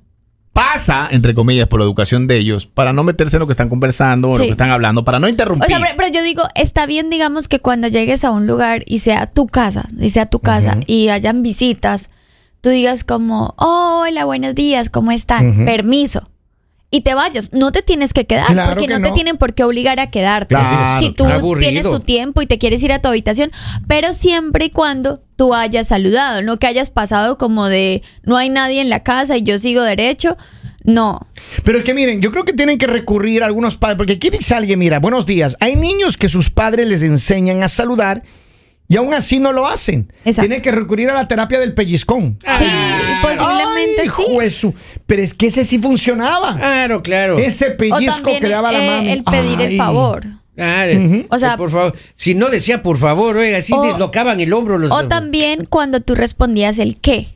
pasa, 0.52 1.08
entre 1.10 1.34
comillas, 1.34 1.68
por 1.68 1.80
la 1.80 1.84
educación 1.84 2.26
de 2.26 2.36
ellos, 2.36 2.66
para 2.66 2.92
no 2.92 3.04
meterse 3.04 3.36
en 3.36 3.40
lo 3.40 3.46
que 3.46 3.52
están 3.52 3.68
conversando 3.68 4.30
o 4.30 4.34
Sí. 4.34 4.42
lo 4.42 4.46
que 4.46 4.52
están 4.52 4.70
hablando, 4.70 5.04
para 5.04 5.18
no 5.18 5.26
O 5.26 5.30
interrumpir. 5.30 5.68
sea, 5.68 5.78
pero, 5.80 5.92
pero 5.96 6.08
yo 6.12 6.22
digo, 6.22 6.42
está 6.54 6.86
bien, 6.86 7.08
digamos, 7.10 7.48
que 7.48 7.60
cuando 7.60 7.88
llegues 7.88 8.24
a 8.24 8.30
un 8.30 8.46
lugar 8.46 8.82
y 8.86 8.98
sea 8.98 9.26
tu 9.26 9.46
casa, 9.46 9.88
y 9.98 10.10
sea 10.10 10.26
tu 10.26 10.40
casa, 10.40 10.78
y 10.86 11.08
hayan 11.08 11.42
visitas, 11.42 12.10
tú 12.60 12.70
digas 12.70 13.04
como, 13.04 13.54
oh, 13.58 14.02
hola, 14.04 14.24
buenos 14.24 14.54
días, 14.54 14.90
¿cómo 14.90 15.12
están? 15.12 15.64
Permiso. 15.64 16.28
Y 16.92 17.02
te 17.02 17.14
vayas, 17.14 17.52
no 17.52 17.70
te 17.70 17.82
tienes 17.82 18.12
que 18.12 18.26
quedar, 18.26 18.48
Claro 18.48 18.70
porque 18.72 18.88
que 18.88 18.98
no, 18.98 19.06
te 19.08 19.12
tienen 19.12 19.36
por 19.38 19.54
qué 19.54 19.62
obligar 19.62 20.00
a 20.00 20.10
quedarte. 20.10 20.56
Claro, 20.56 20.98
si 20.98 21.10
tú 21.10 21.22
claro. 21.24 21.56
Tienes 21.60 21.84
tu 21.88 22.00
tiempo 22.00 22.42
y 22.42 22.46
te 22.46 22.58
quieres 22.58 22.82
ir 22.82 22.92
a 22.92 23.00
tu 23.00 23.06
habitación, 23.08 23.52
pero 23.86 24.12
siempre 24.12 24.64
y 24.64 24.70
cuando 24.70 25.22
tú 25.40 25.54
hayas 25.54 25.88
saludado, 25.88 26.42
no 26.42 26.58
que 26.58 26.66
hayas 26.66 26.90
pasado 26.90 27.38
como 27.38 27.66
de 27.70 28.02
no 28.24 28.36
hay 28.36 28.50
nadie 28.50 28.82
en 28.82 28.90
la 28.90 29.02
casa 29.02 29.38
y 29.38 29.42
yo 29.42 29.58
sigo 29.58 29.82
derecho. 29.82 30.36
No. 30.84 31.28
Pero 31.64 31.78
es 31.78 31.84
que 31.84 31.94
miren, 31.94 32.20
yo 32.20 32.30
creo 32.30 32.44
que 32.44 32.52
tienen 32.52 32.76
que 32.76 32.86
recurrir 32.86 33.42
a 33.42 33.46
algunos 33.46 33.78
padres, 33.78 33.96
porque 33.96 34.12
aquí 34.12 34.28
dice 34.28 34.54
alguien, 34.54 34.78
mira, 34.78 34.98
buenos 34.98 35.24
días, 35.24 35.56
hay 35.60 35.76
niños 35.76 36.18
que 36.18 36.28
sus 36.28 36.50
padres 36.50 36.86
les 36.88 37.02
enseñan 37.02 37.62
a 37.62 37.70
saludar 37.70 38.22
y 38.86 38.98
aún 38.98 39.14
así 39.14 39.38
no 39.38 39.52
lo 39.52 39.66
hacen. 39.66 40.12
Exacto. 40.26 40.42
Tienen 40.42 40.60
que 40.60 40.72
recurrir 40.72 41.08
a 41.08 41.14
la 41.14 41.26
terapia 41.26 41.58
del 41.58 41.72
pellizcón. 41.72 42.38
Sí, 42.58 42.66
posiblemente 43.22 44.02
Ay, 44.02 44.08
sí. 44.08 44.22
juezu. 44.26 44.74
Pero 45.06 45.22
es 45.22 45.32
que 45.32 45.46
ese 45.46 45.64
sí 45.64 45.78
funcionaba. 45.78 46.54
Claro, 46.56 47.00
claro. 47.00 47.38
Ese 47.38 47.70
pellizco 47.70 48.30
que 48.30 48.40
le 48.40 48.50
daba 48.50 48.72
la 48.72 48.80
mano. 48.80 49.08
el 49.08 49.24
pedir 49.24 49.58
el 49.62 49.78
O 51.30 51.38
sea- 51.38 51.56
por 51.56 51.70
favor. 51.70 51.96
Si 52.14 52.34
no 52.34 52.48
decía 52.50 52.82
por 52.82 52.98
favor, 52.98 53.36
oiga, 53.36 53.58
así 53.58 53.72
O- 53.72 53.82
dislocaban 53.82 54.40
el 54.40 54.52
hombro 54.52 54.78
los 54.78 54.90
O 54.92 55.08
también 55.08 55.64
cuando 55.64 56.00
tú 56.00 56.14
respondías 56.14 56.78
el 56.78 57.00
qué. 57.00 57.26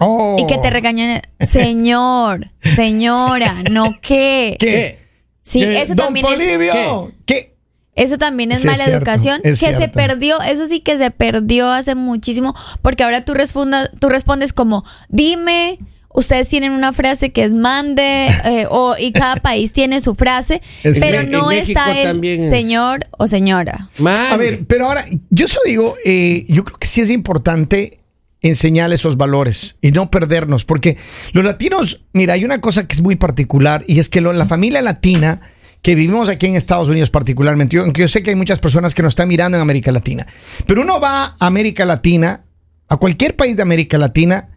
Oh. 0.00 0.36
Y 0.38 0.46
que 0.46 0.58
te 0.58 0.70
regañan, 0.70 1.22
señor, 1.40 2.48
señora, 2.74 3.54
no 3.70 3.96
qué. 4.02 4.56
¿Qué? 4.58 4.98
Sí, 5.42 5.60
¿Qué? 5.60 5.82
eso 5.82 5.94
Don 5.94 6.06
también 6.06 6.26
es, 6.26 6.32
Polibio, 6.40 7.12
¿Qué? 7.26 7.54
eso 7.94 8.18
también 8.18 8.50
es 8.50 8.60
Sí, 8.60 8.66
es 8.66 8.72
mala 8.72 8.84
cierto, 8.84 8.98
educación, 8.98 9.40
es 9.44 9.60
que 9.60 9.72
se 9.74 9.88
perdió, 9.88 10.40
eso 10.42 10.66
sí 10.66 10.80
que 10.80 10.98
se 10.98 11.10
perdió 11.10 11.70
hace 11.70 11.94
muchísimo, 11.94 12.54
porque 12.82 13.04
ahora 13.04 13.24
tú 13.24 13.34
respondas, 13.34 13.90
tú 14.00 14.08
respondes 14.08 14.52
como, 14.52 14.84
dime, 15.08 15.78
ustedes 16.14 16.48
tienen 16.48 16.72
una 16.72 16.92
frase 16.94 17.30
que 17.32 17.44
es 17.44 17.52
mande, 17.52 18.26
eh, 18.46 18.66
o, 18.70 18.94
y 18.98 19.12
cada 19.12 19.36
país 19.36 19.72
tiene 19.74 20.00
su 20.00 20.14
frase, 20.14 20.62
Es- 20.82 20.98
pero 21.00 21.20
En 21.20 21.30
no 21.30 21.50
está 21.50 21.92
el 22.00 22.24
es- 22.24 22.50
señor 22.50 23.06
o 23.18 23.26
señora. 23.26 23.88
A 24.32 24.36
ver, 24.38 24.64
pero 24.66 24.86
ahora, 24.86 25.04
yo 25.28 25.44
eso 25.44 25.58
digo, 25.66 25.96
eh, 26.06 26.46
yo 26.48 26.64
creo 26.64 26.78
que 26.78 26.86
sí 26.86 27.02
es 27.02 27.10
importante 27.10 28.00
enseñar 28.40 28.92
esos 28.92 29.16
valores 29.16 29.76
y 29.80 29.90
no 29.90 30.10
perdernos, 30.10 30.64
porque 30.64 30.96
los 31.32 31.44
latinos, 31.44 32.04
mira, 32.12 32.34
hay 32.34 32.44
una 32.44 32.60
cosa 32.60 32.86
que 32.86 32.94
es 32.94 33.00
muy 33.02 33.16
particular 33.16 33.84
y 33.86 33.98
es 33.98 34.08
que 34.08 34.20
lo- 34.20 34.32
la 34.32 34.46
familia 34.46 34.82
latina 34.82 35.40
que 35.82 35.94
vivimos 35.94 36.28
aquí 36.30 36.46
en 36.46 36.54
Estados 36.56 36.88
Unidos 36.88 37.10
particularmente, 37.10 37.76
yo, 37.76 37.82
aunque 37.82 38.02
yo 38.02 38.08
sé 38.08 38.22
que 38.22 38.30
hay 38.30 38.36
muchas 38.36 38.58
personas 38.60 38.94
que 38.94 39.02
nos 39.02 39.12
están 39.12 39.28
mirando 39.28 39.56
en 39.58 39.62
América 39.62 39.92
Latina, 39.92 40.26
pero 40.66 40.80
uno 40.82 41.00
va 41.00 41.36
a 41.38 41.46
América 41.46 41.84
Latina, 41.84 42.44
a 42.88 42.96
cualquier 42.98 43.34
país 43.36 43.56
de 43.56 43.62
América 43.62 43.98
Latina, 43.98 44.50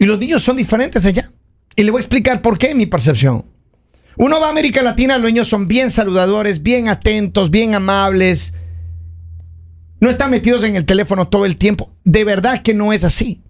Y 0.00 0.06
los 0.06 0.18
niños 0.18 0.42
son 0.42 0.56
diferentes 0.56 1.04
allá. 1.06 1.30
Y 1.76 1.84
le 1.84 1.90
voy 1.92 1.98
a 2.00 2.02
explicar 2.02 2.42
por 2.42 2.58
qué 2.58 2.74
mi 2.74 2.86
percepción. 2.86 3.44
Uno 4.16 4.40
va 4.40 4.48
a 4.48 4.50
América 4.50 4.82
Latina, 4.82 5.16
los 5.18 5.30
niños 5.30 5.46
son 5.48 5.66
bien 5.66 5.90
saludadores, 5.90 6.62
bien 6.62 6.88
atentos, 6.88 7.50
bien 7.50 7.74
amables. 7.74 8.54
No 10.00 10.08
están 10.10 10.30
metidos 10.30 10.64
en 10.64 10.74
el 10.74 10.86
teléfono 10.86 11.28
todo 11.28 11.44
el 11.46 11.56
tiempo. 11.58 11.92
De 12.04 12.24
verdad 12.24 12.62
que 12.62 12.74
no 12.74 12.92
es 12.92 13.04
así. 13.04 13.42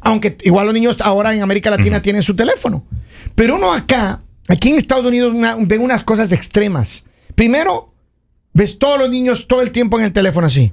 Aunque 0.00 0.36
igual 0.42 0.64
los 0.66 0.74
niños 0.74 0.96
ahora 1.00 1.34
en 1.34 1.42
América 1.42 1.70
Latina 1.70 2.00
tienen 2.00 2.22
su 2.22 2.34
teléfono. 2.34 2.86
Pero 3.34 3.56
uno 3.56 3.72
acá, 3.72 4.22
aquí 4.48 4.70
en 4.70 4.76
Estados 4.76 5.04
Unidos, 5.06 5.34
una- 5.34 5.56
ve 5.60 5.78
unas 5.78 6.04
cosas 6.04 6.32
extremas. 6.32 7.04
Primero, 7.34 7.92
ves 8.54 8.78
todos 8.78 8.98
los 8.98 9.10
niños 9.10 9.46
todo 9.46 9.60
el 9.60 9.70
tiempo 9.72 9.98
en 9.98 10.06
el 10.06 10.12
teléfono 10.12 10.46
así. 10.46 10.72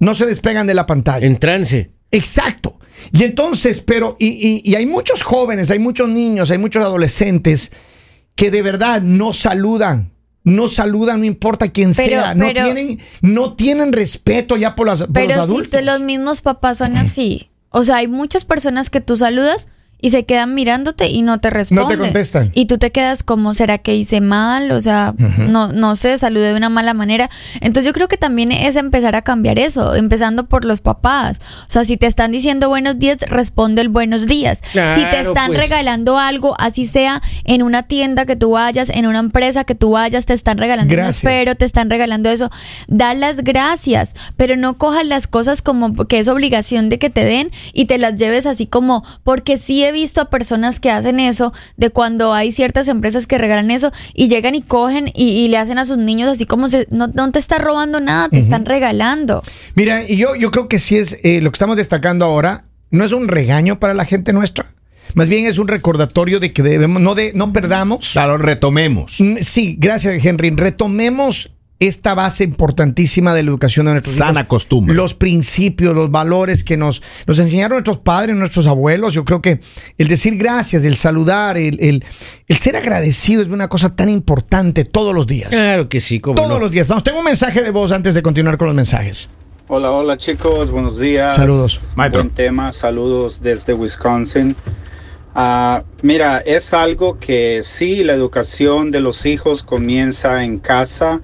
No 0.00 0.14
se 0.14 0.26
despegan 0.26 0.66
de 0.66 0.74
la 0.74 0.86
pantalla. 0.86 1.26
En 1.26 1.38
trance. 1.38 1.90
Exacto. 2.10 2.78
Y 3.12 3.24
entonces, 3.24 3.80
pero, 3.80 4.16
y, 4.18 4.26
y- 4.28 4.62
y 4.70 4.74
hay 4.74 4.86
muchos 4.86 5.22
jóvenes, 5.22 5.70
hay 5.70 5.78
muchos 5.78 6.08
niños, 6.08 6.50
hay 6.50 6.58
muchos 6.58 6.82
adolescentes 6.84 7.72
que 8.34 8.50
de 8.50 8.62
verdad 8.62 9.02
no 9.02 9.32
saludan. 9.32 10.12
No 10.44 10.68
saludan, 10.68 11.20
no 11.20 11.26
importa 11.26 11.68
quién 11.72 11.92
Pero- 11.94 12.08
sea. 12.08 12.34
No, 12.34 12.46
pero- 12.46 12.64
tienen, 12.64 13.00
no 13.20 13.54
tienen 13.54 13.92
respeto 13.92 14.56
ya 14.56 14.76
por, 14.76 14.86
las, 14.86 15.00
por 15.02 15.12
Pero 15.12 15.26
los 15.26 15.34
si 15.34 15.40
adultos. 15.40 15.70
te- 15.70 15.82
los 15.82 16.00
mismos 16.00 16.40
papás 16.40 16.78
son 16.78 16.96
así. 16.96 17.50
O 17.70 17.82
sea, 17.82 17.96
hay 17.96 18.06
muchas 18.08 18.44
personas 18.44 18.88
que 18.88 19.00
tú 19.00 19.16
saludas 19.16 19.66
y 20.00 20.10
se 20.10 20.24
quedan 20.24 20.54
mirándote 20.54 21.08
y 21.08 21.22
no 21.22 21.38
te 21.40 21.48
responden. 21.50 21.98
contestan. 21.98 22.50
Y 22.54 22.66
tú 22.66 22.76
te 22.78 22.92
quedas 22.92 23.22
como, 23.22 23.54
¿será 23.54 23.78
que 23.78 23.94
hice 23.96 24.20
mal? 24.20 24.70
O 24.70 24.80
sea, 24.80 25.14
no, 25.38 25.72
no 25.72 25.96
sé, 25.96 26.18
saludé 26.18 26.50
de 26.50 26.56
una 26.56 26.68
mala 26.68 26.92
manera. 26.94 27.30
Entonces 27.60 27.84
yo 27.86 27.92
creo 27.92 28.06
que 28.06 28.18
también 28.18 28.52
es 28.52 28.76
empezar 28.76 29.14
a 29.16 29.22
cambiar 29.22 29.58
eso, 29.58 29.94
empezando 29.94 30.46
por 30.46 30.64
los 30.66 30.80
papás. 30.82 31.40
O 31.62 31.70
sea, 31.70 31.84
si 31.84 31.96
te 31.96 32.06
están 32.06 32.30
diciendo 32.30 32.68
buenos 32.68 32.98
días, 32.98 33.18
responde 33.28 33.80
el 33.82 33.88
buenos 33.88 34.26
días. 34.26 34.58
si 34.58 34.72
te 34.72 34.80
Claro, 34.80 35.28
están 35.28 35.46
pues. 35.48 35.60
regalando 35.60 36.18
algo, 36.18 36.54
así 36.58 36.86
sea 36.86 37.22
en 37.44 37.62
una 37.62 37.84
tienda 37.84 38.26
que 38.26 38.36
tú 38.36 38.50
vayas, 38.50 38.90
en 38.90 39.06
una 39.06 39.18
empresa 39.20 39.64
que 39.64 39.74
tú 39.74 39.92
vayas, 39.92 40.26
te 40.26 40.34
están 40.34 40.58
regalando 40.58 40.92
Gracias. 40.94 41.24
un 41.24 41.30
esfero, 41.30 41.54
te 41.54 41.64
están 41.64 41.88
regalando 41.88 42.28
eso, 42.28 42.50
da 42.86 43.14
las 43.14 43.38
gracias, 43.38 44.14
pero 44.36 44.56
no 44.56 44.76
cojas 44.76 45.06
las 45.06 45.26
cosas 45.26 45.62
como 45.62 45.94
que 46.06 46.18
es 46.18 46.28
obligación 46.28 46.90
de 46.90 46.98
que 46.98 47.08
te 47.10 47.24
den 47.24 47.50
y 47.72 47.86
te 47.86 47.96
las 47.98 48.16
lleves 48.16 48.44
así 48.46 48.66
como, 48.66 49.02
porque 49.24 49.56
sí 49.56 49.85
he 49.88 49.92
visto 49.92 50.20
a 50.20 50.30
personas 50.30 50.80
que 50.80 50.90
hacen 50.90 51.20
eso, 51.20 51.52
de 51.76 51.90
cuando 51.90 52.32
hay 52.32 52.52
ciertas 52.52 52.88
empresas 52.88 53.26
que 53.26 53.38
regalan 53.38 53.70
eso 53.70 53.92
y 54.14 54.28
llegan 54.28 54.54
y 54.54 54.62
cogen 54.62 55.10
y, 55.14 55.28
y 55.30 55.48
le 55.48 55.58
hacen 55.58 55.78
a 55.78 55.84
sus 55.84 55.98
niños 55.98 56.30
así 56.30 56.46
como, 56.46 56.68
se, 56.68 56.86
no, 56.90 57.08
no 57.08 57.30
te 57.30 57.38
está 57.38 57.58
robando 57.58 58.00
nada, 58.00 58.28
te 58.28 58.38
están 58.38 58.66
regalando. 58.66 59.42
Mira, 59.74 60.02
y 60.08 60.16
yo, 60.16 60.34
yo 60.34 60.50
creo 60.50 60.68
que 60.68 60.78
sí 60.78 60.96
es 60.96 61.16
eh, 61.22 61.40
lo 61.40 61.50
que 61.50 61.56
estamos 61.56 61.76
destacando 61.76 62.24
ahora, 62.24 62.64
no 62.90 63.04
es 63.04 63.12
un 63.12 63.28
regaño 63.28 63.78
para 63.78 63.94
la 63.94 64.04
gente 64.04 64.32
nuestra. 64.32 64.66
Más 65.14 65.28
bien 65.28 65.46
es 65.46 65.58
un 65.58 65.68
recordatorio 65.68 66.40
de 66.40 66.52
que 66.52 66.62
debemos, 66.62 67.00
no, 67.00 67.14
de, 67.14 67.32
no 67.34 67.52
perdamos. 67.52 68.10
Claro, 68.12 68.38
retomemos. 68.38 69.16
Mm, 69.20 69.36
Sí, 69.40 69.76
gracias, 69.78 70.24
Henry. 70.24 70.50
Retomemos 70.50 71.50
esta 71.78 72.14
base 72.14 72.44
importantísima 72.44 73.34
de 73.34 73.42
la 73.42 73.50
educación 73.50 73.86
de 73.86 73.92
nuestros 73.92 74.16
Sana 74.16 74.40
hijos. 74.40 74.48
costumbre. 74.48 74.94
Los 74.94 75.14
principios, 75.14 75.94
los 75.94 76.10
valores 76.10 76.64
que 76.64 76.76
nos, 76.76 77.02
nos 77.26 77.38
enseñaron 77.38 77.76
nuestros 77.76 77.98
padres, 77.98 78.34
nuestros 78.34 78.66
abuelos. 78.66 79.12
Yo 79.12 79.24
creo 79.24 79.42
que 79.42 79.60
el 79.98 80.08
decir 80.08 80.36
gracias, 80.36 80.84
el 80.84 80.96
saludar, 80.96 81.56
el, 81.58 81.78
el, 81.80 82.04
el 82.48 82.56
ser 82.56 82.76
agradecido 82.76 83.42
es 83.42 83.48
una 83.48 83.68
cosa 83.68 83.94
tan 83.94 84.08
importante 84.08 84.84
todos 84.84 85.14
los 85.14 85.26
días. 85.26 85.50
Claro 85.50 85.88
que 85.88 86.00
sí, 86.00 86.20
como 86.20 86.36
Todos 86.36 86.60
los 86.60 86.70
días. 86.70 86.88
Vamos, 86.88 87.04
tengo 87.04 87.18
un 87.18 87.24
mensaje 87.24 87.62
de 87.62 87.70
voz 87.70 87.92
antes 87.92 88.14
de 88.14 88.22
continuar 88.22 88.56
con 88.56 88.68
los 88.68 88.76
mensajes. 88.76 89.28
Hola, 89.68 89.90
hola 89.90 90.16
chicos, 90.16 90.70
buenos 90.70 90.98
días. 90.98 91.34
Saludos. 91.34 91.80
Maestro. 91.96 92.22
Buen 92.22 92.32
tema, 92.34 92.72
saludos 92.72 93.40
desde 93.42 93.74
Wisconsin. 93.74 94.54
Ah, 95.34 95.82
mira, 96.02 96.38
es 96.38 96.72
algo 96.72 97.18
que 97.18 97.60
sí, 97.62 98.02
la 98.04 98.14
educación 98.14 98.90
de 98.90 99.00
los 99.00 99.26
hijos 99.26 99.62
comienza 99.62 100.44
en 100.44 100.58
casa, 100.58 101.20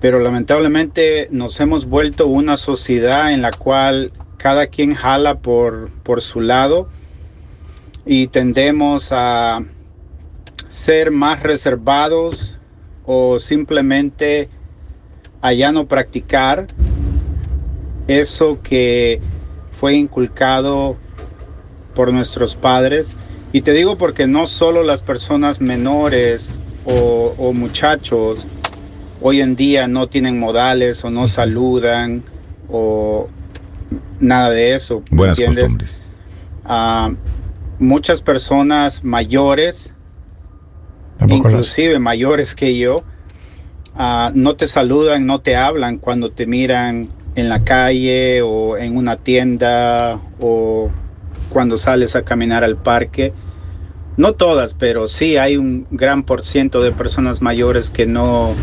pero 0.00 0.18
lamentablemente 0.20 1.28
nos 1.30 1.58
hemos 1.60 1.86
vuelto 1.86 2.26
una 2.26 2.56
sociedad 2.56 3.32
en 3.32 3.42
la 3.42 3.50
cual 3.50 4.12
cada 4.36 4.66
quien 4.66 4.94
jala 4.94 5.38
por, 5.38 5.90
por 6.02 6.20
su 6.20 6.40
lado 6.40 6.88
y 8.04 8.28
tendemos 8.28 9.10
a 9.12 9.60
ser 10.68 11.10
más 11.10 11.42
reservados 11.42 12.56
o 13.04 13.38
simplemente 13.38 14.48
a 15.40 15.52
ya 15.52 15.72
no 15.72 15.86
practicar 15.86 16.66
eso 18.08 18.58
que 18.62 19.20
fue 19.70 19.94
inculcado 19.94 20.96
por 21.94 22.12
nuestros 22.12 22.56
padres. 22.56 23.16
Y 23.52 23.62
te 23.62 23.72
digo 23.72 23.96
porque 23.96 24.26
no 24.26 24.46
solo 24.46 24.82
las 24.82 25.02
personas 25.02 25.60
menores 25.60 26.60
o, 26.84 27.34
o 27.38 27.52
muchachos 27.52 28.46
hoy 29.26 29.40
en 29.40 29.56
día 29.56 29.88
no 29.88 30.08
tienen 30.08 30.38
modales 30.38 31.04
o 31.04 31.10
no 31.10 31.26
saludan 31.26 32.22
o 32.70 33.28
nada 34.20 34.50
de 34.50 34.76
eso. 34.76 35.02
¿me 35.10 35.16
Buenas 35.16 35.36
entiendes? 35.40 35.62
costumbres. 35.64 36.00
Ah, 36.64 37.10
muchas 37.80 38.22
personas 38.22 39.02
mayores 39.02 39.94
Tampoco 41.18 41.42
las- 41.48 41.52
inclusive 41.54 41.98
mayores 41.98 42.54
que 42.54 42.78
yo, 42.78 43.02
ah, 43.96 44.30
no 44.32 44.54
te 44.54 44.68
saludan, 44.68 45.26
no 45.26 45.40
te 45.40 45.56
hablan 45.56 45.98
cuando 45.98 46.30
te 46.30 46.46
miran 46.46 47.08
en 47.34 47.48
la 47.48 47.64
calle 47.64 48.42
o 48.42 48.76
en 48.78 48.96
una 48.96 49.16
tienda 49.16 50.20
o 50.40 50.88
cuando 51.50 51.78
sales 51.78 52.14
a 52.14 52.22
caminar 52.22 52.62
al 52.62 52.76
parque. 52.76 53.32
No 54.16 54.34
todas, 54.34 54.74
pero 54.74 55.08
sí 55.08 55.36
hay 55.36 55.56
un 55.56 55.84
gran 55.90 56.22
por 56.22 56.44
ciento 56.44 56.80
de 56.80 56.92
personas 56.92 57.42
mayores 57.42 57.90
que 57.90 58.06
no, 58.06 58.54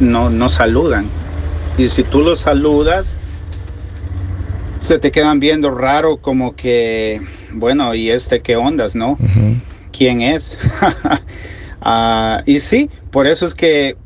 no, 0.00 0.30
no 0.30 0.48
saludan. 0.48 1.06
Y 1.76 1.88
si 1.88 2.02
tú 2.04 2.20
los 2.20 2.40
saludas, 2.40 3.16
se 4.78 4.98
te 4.98 5.10
quedan 5.10 5.40
viendo 5.40 5.70
raro 5.70 6.18
como 6.18 6.54
que, 6.54 7.20
bueno, 7.52 7.94
¿y 7.94 8.10
este 8.10 8.40
qué 8.40 8.56
ondas, 8.56 8.94
no? 8.94 9.18
quién 9.96 10.20
es. 10.22 10.58
Ah, 11.86 12.42
y 12.46 12.60
sí, 12.60 12.88
por 13.10 13.26
eso 13.26 13.44
es 13.44 13.54
que 13.54 13.98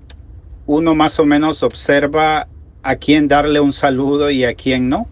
uno 0.66 0.96
más 0.96 1.20
o 1.20 1.25
menos 1.25 1.62
observa 1.62 2.48
a 2.82 2.96
quién 2.96 3.28
darle 3.28 3.60
un 3.60 3.72
saludo 3.72 4.32
y 4.32 4.42
a 4.42 4.54
quién 4.54 4.88
no. 4.88 5.06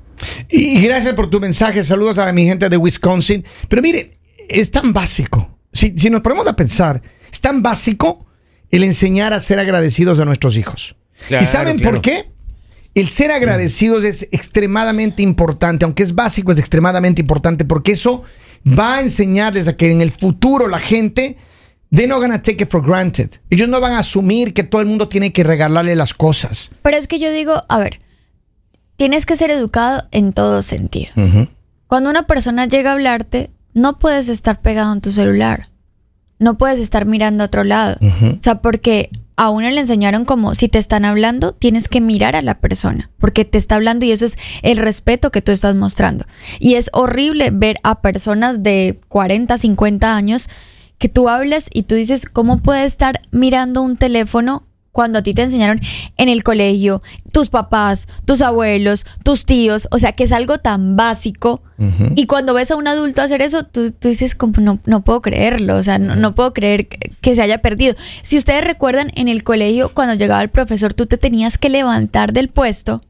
Y 0.48 0.80
gracias 0.80 1.14
por 1.14 1.30
tu 1.30 1.38
mensaje. 1.38 1.84
Saludos 1.84 2.18
a 2.18 2.32
mi 2.32 2.44
gente 2.44 2.68
de 2.68 2.76
Wisconsin. 2.76 3.44
Pero 3.68 3.82
mire, 3.82 4.18
es 4.48 4.72
tan 4.72 4.92
básico. 4.92 5.48
Si, 5.72 5.94
si 5.96 6.10
nos 6.10 6.22
ponemos 6.22 6.48
a 6.48 6.56
pensar, 6.56 7.00
es 7.32 7.40
tan 7.40 7.62
básico 7.62 8.25
el 8.70 8.85
enseñar 8.85 9.32
a 9.32 9.40
ser 9.40 9.58
agradecidos 9.58 10.18
a 10.18 10.25
nuestros 10.25 10.56
hijos. 10.56 10.96
Claro, 11.28 11.42
¿Y 11.42 11.46
saben 11.46 11.78
claro. 11.78 11.92
por 11.92 12.02
qué? 12.02 12.30
El 12.94 13.08
ser 13.08 13.30
agradecidos 13.30 14.04
es 14.04 14.23
extremadamente 14.32 15.23
importante, 15.23 15.85
aunque 15.85 16.02
es 16.02 16.14
básico, 16.14 16.52
es 16.52 16.58
extremadamente 16.58 17.20
importante 17.20 17.64
porque 17.64 17.92
eso 17.92 18.23
va 18.66 18.96
a 18.96 19.00
enseñarles 19.00 19.68
a 19.68 19.76
que 19.76 19.90
en 19.90 20.00
el 20.00 20.11
futuro 20.11 20.66
la 20.66 20.78
gente, 20.78 21.37
they're 21.90 22.08
not 22.08 22.20
gonna 22.20 22.40
take 22.40 22.62
it 22.62 22.70
for 22.70 22.82
granted. 22.82 23.30
Ellos 23.50 23.68
no 23.68 23.80
van 23.80 23.92
a 23.92 23.99
asumir 23.99 24.54
que 24.54 24.64
todo 24.64 24.80
el 24.80 24.87
mundo 24.87 25.08
tiene 25.08 25.32
que 25.32 25.44
regalarle 25.44 25.94
las 25.94 26.14
cosas. 26.14 26.70
Pero 26.82 26.96
es 26.96 27.06
que 27.06 27.18
yo 27.18 27.30
digo, 27.30 27.64
a 27.68 27.78
ver, 27.78 28.00
tienes 28.96 29.26
que 29.26 29.37
ser 29.37 29.50
educado 29.50 30.08
en 30.11 30.32
todo 30.32 30.62
sentido. 30.62 31.12
Cuando 31.87 32.11
una 32.11 32.26
persona 32.26 32.66
llega 32.66 32.90
a 32.90 32.92
hablarte, 32.94 33.50
no 33.75 33.99
puedes 33.99 34.28
estar 34.28 34.62
pegado 34.62 34.92
en 34.92 35.00
tu 35.02 35.12
celular. 35.12 35.68
No 36.38 36.59
puedes 36.59 36.81
estar 36.81 37.07
mirando 37.07 37.43
a 37.43 37.47
otro 37.47 37.64
lado. 37.64 37.97
O 38.00 38.43
sea, 38.43 38.61
porque 38.61 39.11
a 39.37 39.50
uno 39.50 39.69
le 39.69 39.81
enseñaron 39.81 40.25
como 40.25 40.55
si 40.55 40.69
te 40.69 40.78
están 40.78 41.05
hablando, 41.05 41.52
tienes 41.52 41.88
que 41.88 42.00
mirar 42.00 42.37
a 42.37 42.43
la 42.43 42.59
persona, 42.59 43.11
porque 43.19 43.45
te 43.45 43.59
está 43.59 43.76
hablando 43.76 44.05
y 44.05 44.12
eso 44.12 44.25
es 44.25 44.37
el 44.62 44.78
respeto 44.78 45.31
que 45.31 45.43
tú 45.43 45.52
estás 45.52 45.75
mostrando. 45.76 46.25
Y 46.59 46.75
es 46.75 46.90
horrible 46.93 47.50
ver 47.50 47.76
a 47.83 48.00
personas 48.00 48.62
de 48.62 48.99
40, 49.09 49.59
50 49.59 50.16
años 50.16 50.49
que 50.99 51.09
tú 51.11 51.28
hablas 51.28 51.69
y 51.73 51.83
tú 51.83 51.95
dices, 51.95 52.25
¿cómo 52.26 52.59
puede 52.59 52.87
estar 52.87 53.21
mirando 53.31 53.83
un 53.83 53.97
teléfono 53.97 54.64
cuando 54.97 55.19
a 55.19 55.23
ti 55.23 55.35
te 55.35 55.43
enseñaron 55.43 55.79
en 56.17 56.31
el 56.31 56.43
colegio, 56.43 57.03
tus 57.31 57.50
papás, 57.50 58.09
tus 58.25 58.41
abuelos, 58.41 59.05
tus 59.23 59.45
tíos, 59.45 59.88
o 59.91 59.99
sea, 59.99 60.12
que 60.12 60.25
es 60.25 60.33
algo 60.33 60.57
tan 60.57 60.97
básico. 60.97 61.62
Y 62.15 62.25
cuando 62.25 62.55
ves 62.55 62.71
a 62.71 62.76
un 62.76 62.88
adulto 62.88 63.21
hacer 63.21 63.43
eso, 63.43 63.65
tú, 63.65 63.91
tú 63.91 64.09
dices, 64.09 64.35
como, 64.35 64.55
no, 64.62 64.79
no 64.87 65.05
puedo 65.05 65.21
creerlo, 65.21 65.76
o 65.76 65.83
sea, 65.83 65.99
no, 65.99 66.17
no 66.17 66.35
puedo 66.35 66.55
creer 66.55 66.88
que, 66.88 67.12
que 67.21 67.35
se 67.35 67.43
haya 67.43 67.59
perdido. 67.59 67.95
Si 68.23 68.38
ustedes 68.38 68.65
recuerdan, 68.65 69.12
en 69.17 69.29
el 69.29 69.45
colegio, 69.45 69.91
cuando 69.93 70.15
llegaba 70.15 70.43
el 70.43 70.49
profesor, 70.49 70.95
tú 70.95 71.05
te 71.05 71.19
tenías 71.19 71.59
que 71.59 71.69
levantar 71.69 72.33
del 72.33 72.49
puesto, 72.49 73.03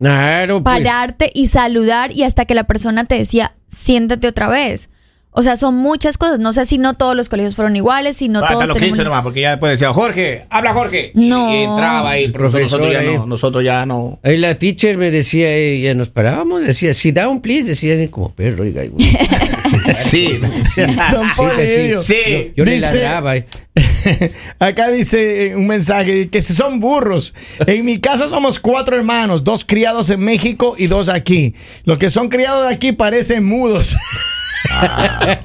Claro, 0.00 0.64
pues. 0.64 0.84
pararte 0.84 1.30
y 1.32 1.46
saludar 1.46 2.10
y 2.12 2.24
hasta 2.24 2.44
que 2.44 2.56
la 2.56 2.64
persona 2.64 3.04
te 3.04 3.14
decía, 3.14 3.54
siéntate 3.68 4.26
otra 4.26 4.48
vez. 4.48 4.88
O 5.36 5.42
sea, 5.42 5.56
son 5.56 5.74
muchas 5.74 6.16
cosas. 6.16 6.38
No 6.38 6.52
sé 6.52 6.64
si 6.64 6.78
no 6.78 6.94
todos 6.94 7.16
los 7.16 7.28
colegios 7.28 7.56
fueron 7.56 7.74
iguales, 7.74 8.16
si 8.18 8.28
no 8.28 8.38
Hasta 8.38 8.52
todos 8.54 8.68
los 8.68 8.76
15 8.78 8.90
tenemos- 8.92 9.04
nomás, 9.04 9.22
porque 9.24 9.40
ya 9.40 9.50
después 9.50 9.72
decía, 9.72 9.92
Jorge, 9.92 10.46
habla 10.48 10.72
Jorge. 10.72 11.10
Y- 11.14 11.18
No. 11.28 11.52
Y, 11.52 11.56
entraba 11.64 12.10
ahí, 12.10 12.28
pero 12.28 12.50
Profesor 12.50 12.80
nosotros 12.80 12.92
ya 12.92 13.12
no. 13.18 13.26
Nosotros 13.26 13.64
ya 13.64 13.84
no. 13.86 14.20
Ahí 14.22 14.36
la 14.36 14.54
teacher 14.56 14.96
me 14.96 15.10
decía, 15.10 15.48
eh, 15.52 15.80
ya 15.80 15.94
nos 15.94 16.08
parábamos, 16.10 16.62
decía, 16.64 16.94
sit 16.94 17.16
down, 17.16 17.40
please, 17.42 17.66
decía 17.66 17.94
así 17.96 18.06
como 18.08 18.30
perro, 18.32 18.62
oiga. 18.62 18.82
Sí. 20.04 20.28
Sí, 20.74 20.82
sí. 21.66 21.92
Sí. 22.00 22.52
Yo 22.56 22.64
le 22.64 22.74
Dice- 22.74 22.96
ladraba. 23.02 23.36
eh. 23.36 23.46
Acá 24.60 24.88
dice 24.90 25.48
eh, 25.48 25.56
un 25.56 25.66
mensaje 25.66 26.28
que 26.30 26.42
si 26.42 26.54
son 26.54 26.78
burros. 26.78 27.34
En 27.66 27.84
mi 27.84 27.98
caso 27.98 28.28
somos 28.28 28.60
cuatro 28.60 28.94
hermanos, 28.94 29.42
dos 29.42 29.64
criados 29.64 30.10
en 30.10 30.20
México 30.20 30.76
y 30.78 30.86
dos 30.86 31.08
aquí. 31.08 31.54
Los 31.84 31.98
que 31.98 32.10
son 32.10 32.28
criados 32.28 32.70
aquí 32.70 32.92
parecen 32.92 33.44
mudos. 33.44 33.96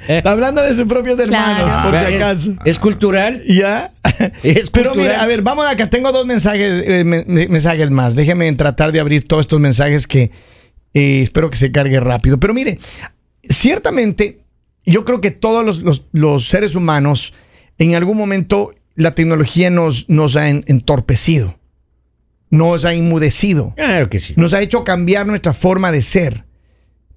Está 0.08 0.32
hablando 0.32 0.62
de 0.62 0.74
sus 0.76 0.86
propios 0.88 1.20
hermanos, 1.20 1.72
Claro. 1.74 1.90
por 1.92 2.00
si 2.00 2.14
es- 2.16 2.22
acaso. 2.22 2.56
Es, 2.66 2.80
cultural. 2.80 3.42
¿Ya? 3.48 3.92
Es 4.44 4.70
Pero 4.70 4.92
cultural. 4.92 4.96
mira, 4.98 5.22
a 5.24 5.28
ver, 5.28 5.42
vamos 5.42 5.68
acá. 5.68 5.90
Tengo 5.90 6.12
dos 6.12 6.26
mensajes, 6.26 6.84
eh, 6.86 7.04
me- 7.04 7.24
me- 7.26 7.48
mensajes 7.48 7.92
más. 7.92 8.16
Déjeme 8.16 8.52
tratar 8.54 8.92
de 8.92 9.00
abrir 9.00 9.28
todos 9.28 9.42
estos 9.42 9.60
mensajes 9.60 10.08
que 10.08 10.32
eh, 10.94 11.22
espero 11.22 11.50
que 11.50 11.58
se 11.58 11.72
cargue 11.72 12.00
rápido. 12.00 12.40
Pero 12.40 12.54
mire, 12.54 12.80
ciertamente 13.44 14.40
yo 14.86 15.06
creo 15.06 15.22
que 15.22 15.32
todos 15.32 15.66
los, 15.66 15.80
los- 15.82 16.06
los 16.12 16.48
seres 16.48 16.76
humanos 16.76 17.34
en 17.78 17.96
algún 17.96 18.18
momento 18.18 18.74
la 18.96 19.16
tecnología 19.16 19.70
nos, 19.70 20.10
nos 20.10 20.36
ha 20.36 20.50
en- 20.50 20.64
entorpecido, 20.68 21.58
nos 22.50 22.84
ha 22.86 22.94
inmudecido, 22.94 23.74
Claro 23.76 24.10
que 24.10 24.20
sí. 24.20 24.34
nos 24.36 24.54
ha 24.54 24.62
hecho 24.62 24.84
cambiar 24.84 25.26
nuestra 25.28 25.54
forma 25.54 25.92
de 25.92 26.02
ser. 26.02 26.46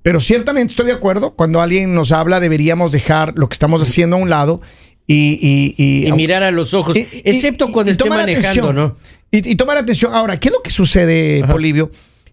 Pero 0.03 0.21
ciertamente 0.21 0.73
estoy 0.73 0.87
de 0.87 0.93
acuerdo, 0.93 1.35
cuando 1.35 1.61
alguien 1.61 1.95
nos 1.95 2.11
habla 2.13 2.41
deberíamos 2.41 2.91
dejar 2.93 3.35
lo 3.37 3.49
que 3.49 3.55
estamos 3.55 3.83
haciendo 3.83 4.17
a 4.17 4.19
un 4.19 4.31
lado 4.31 4.61
y... 5.07 5.39
y- 5.41 5.75
y- 5.77 6.09
Y 6.09 6.13
mirar 6.13 6.43
a 6.43 6.51
los 6.51 6.75
ojos, 6.75 6.97
y- 6.97 7.07
excepto 7.25 7.69
cuando 7.71 7.93
esté 7.93 8.09
manejando, 8.09 8.49
atención. 8.71 8.75
¿no? 8.77 8.97
Y, 9.31 9.55
tomar 9.57 9.77
atención. 9.79 10.13
Ahora, 10.15 10.39
¿qué 10.41 10.49
es 10.49 10.53
lo 10.55 10.61
que 10.63 10.71
sucede, 10.71 11.41
Ajá. 11.43 11.53
Polivio? 11.53 11.91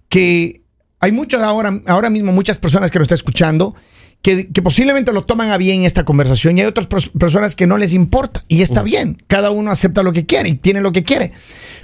Que 0.09 0.61
hay 0.99 1.11
muchas 1.11 1.41
ahora, 1.43 1.79
ahora 1.87 2.09
mismo 2.09 2.31
muchas 2.31 2.57
personas 2.57 2.91
que 2.91 2.99
lo 2.99 3.03
están 3.03 3.15
escuchando 3.15 3.75
que, 4.21 4.49
que 4.51 4.61
posiblemente 4.61 5.13
lo 5.13 5.23
toman 5.23 5.51
a 5.51 5.57
bien 5.57 5.85
esta 5.85 6.03
conversación 6.03 6.57
y 6.57 6.61
hay 6.61 6.67
otras 6.67 6.89
pers- 6.89 7.09
personas 7.17 7.55
que 7.55 7.67
no 7.67 7.77
les 7.77 7.93
importa 7.93 8.43
y 8.49 8.63
está 8.63 8.83
bien. 8.83 9.23
Cada 9.27 9.49
uno 9.51 9.71
acepta 9.71 10.03
lo 10.03 10.11
que 10.11 10.25
quiere 10.25 10.49
y 10.49 10.53
tiene 10.55 10.81
lo 10.81 10.91
que 10.91 11.03
quiere. 11.03 11.31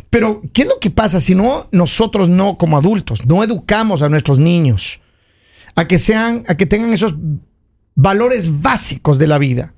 Pero, 0.09 0.41
¿qué 0.51 0.63
es 0.63 0.67
lo 0.67 0.79
que 0.79 0.89
pasa 0.89 1.21
si 1.21 1.33
no 1.33 1.67
nosotros 1.71 2.27
no 2.27 2.57
como 2.57 2.77
adultos 2.77 3.25
no 3.25 3.41
educamos 3.43 4.01
a 4.01 4.09
nuestros 4.09 4.37
niños 4.39 4.99
a 5.75 5.87
que 5.87 5.97
sean, 5.97 6.43
a 6.47 6.55
que 6.55 6.65
tengan 6.65 6.93
esos 6.93 7.15
valores 7.95 8.61
básicos 8.61 9.19
de 9.19 9.27
la 9.27 9.37
vida? 9.37 9.73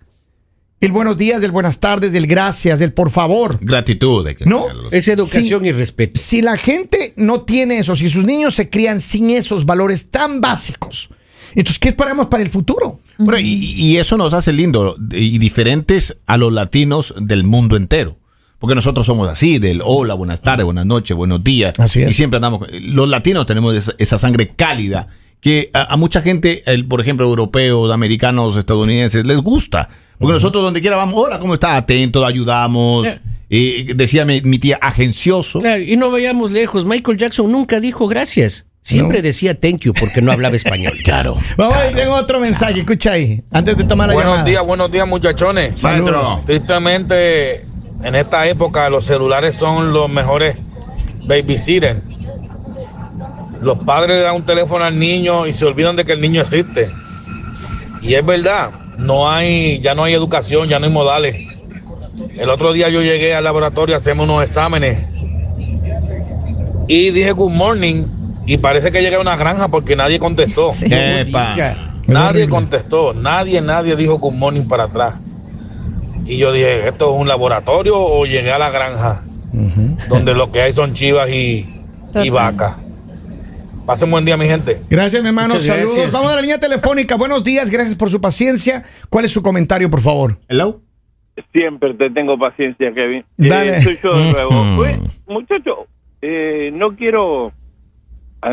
El 0.79 0.91
buenos 0.91 1.17
días, 1.17 1.41
el 1.41 1.51
buenas 1.51 1.79
tardes, 1.79 2.13
del 2.13 2.27
gracias, 2.27 2.79
del 2.79 2.93
por 2.93 3.09
favor. 3.09 3.57
Gratitud. 3.59 4.27
que 4.35 4.45
No. 4.45 4.67
Es 4.91 5.07
educación 5.07 5.65
y 5.65 5.71
respeto. 5.71 6.19
Si 6.19 6.43
la 6.43 6.55
gente 6.55 7.13
no 7.15 7.41
tiene 7.41 7.79
eso, 7.79 7.95
si 7.95 8.09
sus 8.09 8.25
niños 8.25 8.53
se 8.53 8.69
crían 8.69 8.99
sin 8.99 9.31
esos 9.31 9.65
valores 9.65 10.11
tan 10.11 10.39
básicos, 10.39 11.09
entonces, 11.55 11.79
¿qué 11.79 11.89
esperamos 11.89 12.27
para 12.27 12.43
el 12.43 12.49
futuro? 12.49 12.99
Bueno, 13.17 13.39
y, 13.39 13.73
y 13.73 13.97
eso 13.97 14.17
nos 14.17 14.35
hace 14.35 14.53
lindo 14.53 14.95
y 15.11 15.39
diferentes 15.39 16.17
a 16.27 16.37
los 16.37 16.53
latinos 16.53 17.15
del 17.19 17.43
mundo 17.43 17.75
entero. 17.75 18.17
Porque 18.59 18.75
nosotros 18.75 19.05
somos 19.05 19.29
así, 19.29 19.57
del 19.57 19.81
hola, 19.83 20.13
buenas 20.13 20.41
tardes, 20.41 20.65
buenas 20.65 20.85
noches, 20.85 21.17
buenos 21.17 21.43
días. 21.43 21.79
Así 21.79 22.03
es. 22.03 22.11
Y 22.11 22.13
siempre 22.13 22.37
andamos. 22.37 22.67
Los 22.71 23.07
latinos 23.09 23.47
tenemos 23.47 23.75
esa, 23.75 23.93
esa 23.97 24.19
sangre 24.19 24.49
cálida 24.49 25.07
que 25.41 25.69
a, 25.73 25.93
a 25.93 25.97
mucha 25.97 26.21
gente, 26.21 26.63
el, 26.71 26.87
por 26.87 27.01
ejemplo, 27.01 27.25
europeos, 27.25 27.91
americanos, 27.91 28.55
estadounidenses, 28.57 29.25
les 29.25 29.37
gusta. 29.37 29.89
Porque 30.17 30.33
nosotros 30.33 30.63
donde 30.63 30.81
quiera 30.81 30.97
vamos, 30.97 31.15
hola, 31.23 31.39
¿cómo 31.39 31.53
está? 31.53 31.75
Atento, 31.77 32.25
ayudamos. 32.25 33.07
Y 33.49 33.93
decía 33.93 34.25
mi, 34.25 34.41
mi 34.41 34.59
tía, 34.59 34.77
agencioso. 34.81 35.59
Claro, 35.59 35.81
y 35.81 35.95
no 35.95 36.11
vayamos 36.11 36.51
lejos. 36.51 36.85
Michael 36.85 37.17
Jackson 37.17 37.51
nunca 37.51 37.79
dijo 37.79 38.07
gracias. 38.07 38.65
Siempre 38.81 39.17
No. 39.19 39.23
decía 39.23 39.59
thank 39.59 39.79
you 39.81 39.93
porque 39.93 40.21
no 40.21 40.31
hablaba 40.31 40.55
español. 40.55 40.93
Claro. 41.03 41.37
Vamos 41.57 41.77
a 41.77 41.83
ver, 41.83 41.95
tengo 41.95 42.13
otro 42.15 42.39
mensaje, 42.39 42.79
escucha 42.79 43.11
ahí, 43.13 43.43
antes 43.51 43.75
de 43.77 43.83
tomar 43.83 44.07
la 44.07 44.13
Buenos 44.15 44.31
llamada. 44.33 44.49
días, 44.49 44.65
buenos 44.65 44.91
días 44.91 45.07
muchachones. 45.07 45.83
Maestro. 45.83 46.41
Tristemente, 46.45 47.65
en 48.03 48.15
esta 48.15 48.47
época 48.47 48.89
los 48.89 49.05
celulares 49.05 49.55
son 49.55 49.91
los 49.93 50.09
mejores 50.09 50.57
babysitters. 51.27 52.01
Los 53.61 53.79
padres 53.79 54.17
le 54.17 54.23
dan 54.23 54.35
un 54.35 54.45
teléfono 54.45 54.83
al 54.85 54.97
niño 54.97 55.47
y 55.47 55.51
se 55.51 55.65
olvidan 55.65 55.95
de 55.95 56.05
que 56.05 56.13
el 56.13 56.21
niño 56.21 56.41
existe. 56.41 56.87
Y 58.01 58.13
es 58.13 58.25
verdad, 58.25 58.71
no 58.97 59.29
hay, 59.29 59.79
ya 59.79 59.95
no 59.95 60.03
hay 60.03 60.13
educación, 60.13 60.69
ya 60.69 60.79
no 60.79 60.85
hay 60.85 60.91
modales. 60.91 61.65
El 62.37 62.49
otro 62.49 62.73
día 62.73 62.89
yo 62.89 63.01
llegué 63.01 63.33
al 63.35 63.43
laboratorio 63.43 63.95
a 63.95 63.97
hacerme 63.97 64.23
unos 64.23 64.43
exámenes 64.43 65.25
y 66.87 67.11
dije 67.11 67.31
good 67.31 67.51
morning 67.51 68.05
y 68.45 68.57
parece 68.57 68.91
que 68.91 69.01
llegué 69.01 69.15
a 69.15 69.19
una 69.19 69.35
granja 69.35 69.67
porque 69.67 69.95
nadie 69.95 70.19
contestó. 70.19 70.69
Sí. 72.07 72.13
Nadie 72.13 72.47
contestó, 72.47 73.13
nadie, 73.13 73.59
nadie 73.59 73.97
dijo 73.97 74.17
good 74.17 74.33
morning 74.33 74.61
para 74.61 74.85
atrás. 74.85 75.15
Y 76.25 76.37
yo 76.37 76.53
dije, 76.53 76.87
¿esto 76.87 77.13
es 77.13 77.21
un 77.21 77.27
laboratorio 77.27 77.99
o 77.99 78.25
llegué 78.25 78.51
a 78.51 78.57
la 78.57 78.69
granja? 78.69 79.21
Donde 80.07 80.33
lo 80.33 80.49
que 80.51 80.61
hay 80.61 80.71
son 80.71 80.93
chivas 80.93 81.29
y, 81.29 81.69
y 82.15 82.29
vacas. 82.29 82.75
Pasen 83.87 84.11
buen 84.11 84.25
día, 84.25 84.35
mi 84.35 84.45
gente. 84.45 84.81
Gracias, 84.89 85.21
mi 85.23 85.29
hermano. 85.29 85.47
Muchas 85.53 85.65
Saludos. 85.65 85.93
gracias. 85.95 86.13
Vamos 86.13 86.33
a 86.33 86.35
la 86.35 86.41
línea 86.41 86.59
telefónica. 86.59 87.15
Buenos 87.15 87.41
días, 87.41 87.71
gracias 87.71 87.95
por 87.95 88.09
su 88.09 88.19
paciencia. 88.19 88.83
¿Cuál 89.09 89.23
es 89.23 89.31
su 89.31 89.41
comentario, 89.41 89.89
por 89.89 90.01
favor? 90.01 90.37
Hello. 90.49 90.81
Siempre 91.53 91.93
te 91.93 92.09
tengo 92.09 92.37
paciencia, 92.37 92.91
Kevin. 92.91 93.23
Dale. 93.37 93.77
Eh, 93.77 93.81
soy 93.81 93.95
yo 94.03 94.17
de 94.17 94.31
nuevo. 94.31 94.75
Pues, 94.75 94.99
muchacho, 95.27 95.87
eh, 96.21 96.69
no 96.73 96.97
quiero... 96.97 97.53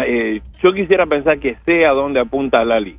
eh, 0.07 0.41
yo 0.63 0.73
quisiera 0.73 1.05
pensar 1.07 1.41
que 1.41 1.57
sé 1.67 1.85
a 1.85 1.91
dónde 1.91 2.21
apunta 2.21 2.65
Lali. 2.65 2.97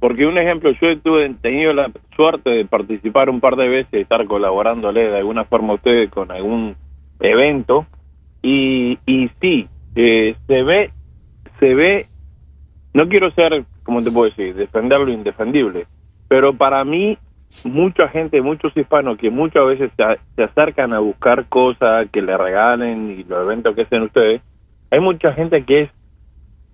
Porque 0.00 0.24
un 0.24 0.38
ejemplo, 0.38 0.70
yo 0.80 0.88
he 1.20 1.34
tenido 1.34 1.74
la 1.74 1.90
suerte 2.16 2.48
de 2.48 2.64
participar 2.64 3.28
un 3.28 3.40
par 3.40 3.56
de 3.56 3.68
veces 3.68 3.92
y 3.92 3.98
estar 4.00 4.24
colaborándole 4.26 5.02
de 5.10 5.18
alguna 5.18 5.44
forma 5.44 5.72
a 5.72 5.76
ustedes 5.76 6.10
con 6.10 6.30
algún 6.30 6.76
evento. 7.20 7.86
Y, 8.42 8.98
y 9.06 9.30
sí, 9.42 9.66
eh, 9.96 10.34
se 10.46 10.62
ve, 10.62 10.90
se 11.64 11.74
ve, 11.74 12.06
no 12.92 13.08
quiero 13.08 13.30
ser, 13.30 13.64
como 13.84 14.02
te 14.02 14.10
puedo 14.10 14.28
decir, 14.28 14.54
defender 14.54 15.00
lo 15.00 15.08
indefendible, 15.08 15.86
pero 16.28 16.52
para 16.52 16.84
mí 16.84 17.16
mucha 17.64 18.06
gente, 18.08 18.42
muchos 18.42 18.76
hispanos 18.76 19.16
que 19.16 19.30
muchas 19.30 19.66
veces 19.66 19.90
se, 19.96 20.42
acercan 20.42 20.92
a 20.92 20.98
buscar 20.98 21.46
cosas 21.46 22.06
que 22.10 22.20
le 22.20 22.36
regalen 22.36 23.12
y 23.12 23.24
los 23.24 23.46
eventos 23.46 23.74
que 23.74 23.82
hacen 23.82 24.02
ustedes, 24.02 24.42
hay 24.90 25.00
mucha 25.00 25.32
gente 25.32 25.64
que 25.64 25.82
es 25.82 25.90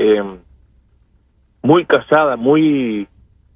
eh, 0.01 0.25
muy 1.63 1.85
callada, 1.85 2.35
muy 2.35 3.07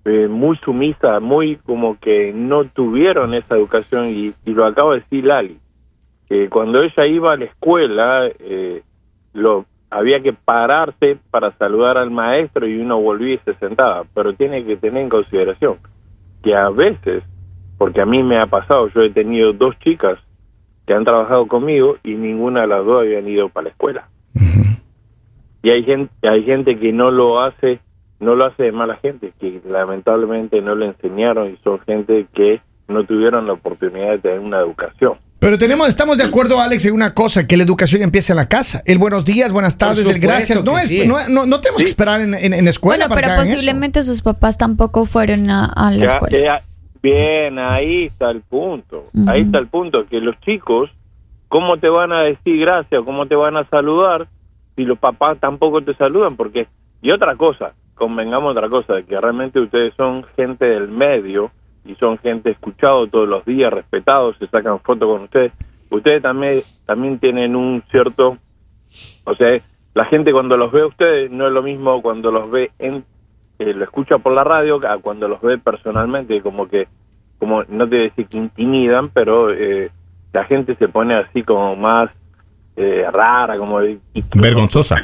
eh, 0.04 0.28
muy 0.28 0.56
sumisa, 0.58 1.18
muy 1.18 1.56
como 1.56 1.98
que 1.98 2.32
no 2.32 2.64
tuvieron 2.66 3.34
esa 3.34 3.56
educación 3.56 4.10
y, 4.10 4.34
y 4.44 4.52
lo 4.52 4.66
acaba 4.66 4.92
de 4.92 5.00
decir 5.00 5.24
Lali, 5.24 5.58
que 6.28 6.48
cuando 6.48 6.80
ella 6.80 7.06
iba 7.06 7.32
a 7.32 7.36
la 7.36 7.46
escuela 7.46 8.28
eh, 8.38 8.82
lo 9.32 9.66
había 9.94 10.20
que 10.20 10.32
pararse 10.32 11.18
para 11.30 11.52
saludar 11.56 11.98
al 11.98 12.10
maestro 12.10 12.66
y 12.66 12.78
uno 12.78 13.00
volvía 13.00 13.34
y 13.34 13.38
se 13.38 13.54
sentaba, 13.54 14.02
pero 14.12 14.32
tiene 14.32 14.64
que 14.64 14.76
tener 14.76 15.02
en 15.04 15.08
consideración 15.08 15.76
que 16.42 16.54
a 16.54 16.68
veces, 16.68 17.22
porque 17.78 18.00
a 18.00 18.06
mí 18.06 18.22
me 18.24 18.40
ha 18.40 18.46
pasado, 18.46 18.88
yo 18.88 19.02
he 19.02 19.10
tenido 19.10 19.52
dos 19.52 19.78
chicas 19.78 20.18
que 20.84 20.94
han 20.94 21.04
trabajado 21.04 21.46
conmigo 21.46 21.96
y 22.02 22.14
ninguna 22.14 22.62
de 22.62 22.66
las 22.66 22.84
dos 22.84 23.02
habían 23.02 23.28
ido 23.28 23.48
para 23.48 23.64
la 23.64 23.70
escuela. 23.70 24.08
Y 25.62 25.70
hay 25.70 25.84
gente, 25.84 26.12
hay 26.28 26.42
gente 26.42 26.76
que 26.76 26.92
no 26.92 27.12
lo 27.12 27.40
hace, 27.40 27.78
no 28.18 28.34
lo 28.34 28.46
hace 28.46 28.64
de 28.64 28.72
mala 28.72 28.96
gente, 28.96 29.32
que 29.38 29.62
lamentablemente 29.64 30.60
no 30.60 30.74
le 30.74 30.86
enseñaron 30.86 31.52
y 31.52 31.56
son 31.58 31.78
gente 31.80 32.26
que 32.34 32.60
no 32.88 33.04
tuvieron 33.04 33.46
la 33.46 33.52
oportunidad 33.54 34.10
de 34.10 34.18
tener 34.18 34.40
una 34.40 34.58
educación. 34.58 35.14
Pero 35.44 35.58
tenemos, 35.58 35.88
estamos 35.88 36.16
de 36.16 36.24
acuerdo, 36.24 36.58
Alex, 36.58 36.86
en 36.86 36.94
una 36.94 37.12
cosa, 37.12 37.46
que 37.46 37.58
la 37.58 37.64
educación 37.64 38.00
empieza 38.00 38.32
en 38.32 38.38
la 38.38 38.48
casa. 38.48 38.82
El 38.86 38.96
buenos 38.96 39.26
días, 39.26 39.52
buenas 39.52 39.76
tardes, 39.76 40.06
el 40.06 40.18
gracias. 40.18 40.64
No, 40.64 40.78
es, 40.78 40.88
sí. 40.88 41.06
no, 41.06 41.16
no- 41.28 41.44
no 41.44 41.60
tenemos 41.60 41.82
que 41.82 41.86
esperar 41.86 42.22
en, 42.22 42.32
en, 42.32 42.54
en 42.54 42.66
escuela 42.66 43.04
Bueno, 43.06 43.08
para 43.10 43.20
que 43.20 43.24
pero 43.26 43.32
hagan 43.34 43.46
eso. 43.46 43.56
posiblemente 43.56 44.02
sus 44.04 44.22
papás 44.22 44.56
tampoco 44.56 45.04
fueron 45.04 45.50
a, 45.50 45.66
a 45.66 45.90
la 45.90 45.98
Ya- 45.98 46.06
escuela. 46.06 46.38
ya- 46.38 46.62
bien, 47.02 47.58
ahí 47.58 48.04
está 48.04 48.30
el 48.30 48.40
punto. 48.40 49.10
Ahí 49.26 49.42
está 49.42 49.58
el 49.58 49.66
punto, 49.66 50.06
que 50.06 50.18
los 50.20 50.34
chicos, 50.40 50.88
¿cómo 51.48 51.76
te 51.76 51.90
van 51.90 52.12
a 52.12 52.22
decir 52.22 52.58
gracias? 52.60 53.02
¿Cómo 53.04 53.26
te 53.26 53.34
van 53.34 53.58
a 53.58 53.68
saludar 53.68 54.26
si 54.76 54.84
los 54.84 54.98
papás 54.98 55.36
tampoco 55.40 55.82
te 55.82 55.94
saludan? 55.96 56.36
Porque, 56.36 56.68
y 57.02 57.10
otra 57.10 57.36
cosa, 57.36 57.74
convengamos 57.96 58.52
otra 58.56 58.70
cosa, 58.70 58.94
que 59.06 59.20
realmente 59.20 59.60
ustedes 59.60 59.92
son 59.98 60.24
gente 60.36 60.64
del 60.64 60.88
medio 60.88 61.50
y 61.84 61.94
son 61.96 62.18
gente 62.18 62.50
escuchado 62.50 63.06
todos 63.06 63.28
los 63.28 63.44
días, 63.44 63.72
respetados, 63.72 64.36
se 64.38 64.46
sacan 64.46 64.80
fotos 64.80 65.08
con 65.08 65.22
ustedes. 65.22 65.52
Ustedes 65.90 66.22
también, 66.22 66.60
también 66.86 67.18
tienen 67.18 67.54
un 67.54 67.82
cierto, 67.90 68.38
o 69.24 69.34
sea, 69.34 69.60
la 69.94 70.04
gente 70.06 70.32
cuando 70.32 70.56
los 70.56 70.72
ve 70.72 70.82
a 70.82 70.86
ustedes 70.86 71.30
no 71.30 71.46
es 71.46 71.52
lo 71.52 71.62
mismo 71.62 72.02
cuando 72.02 72.32
los 72.32 72.50
ve 72.50 72.70
en 72.78 73.04
eh, 73.58 73.72
lo 73.72 73.84
escucha 73.84 74.18
por 74.18 74.32
la 74.32 74.42
radio, 74.42 74.80
a 74.86 74.98
cuando 74.98 75.28
los 75.28 75.40
ve 75.40 75.58
personalmente, 75.58 76.42
como 76.42 76.68
que, 76.68 76.88
como 77.38 77.62
no 77.64 77.88
te 77.88 77.96
voy 77.96 77.98
a 77.98 78.08
decir 78.08 78.26
que 78.26 78.38
intimidan, 78.38 79.10
pero 79.10 79.52
eh, 79.52 79.90
la 80.32 80.44
gente 80.44 80.74
se 80.74 80.88
pone 80.88 81.14
así 81.14 81.44
como 81.44 81.76
más 81.76 82.10
eh, 82.76 83.04
rara, 83.12 83.56
como 83.56 83.82
y- 83.82 83.98
Vergonzosa. 84.34 84.96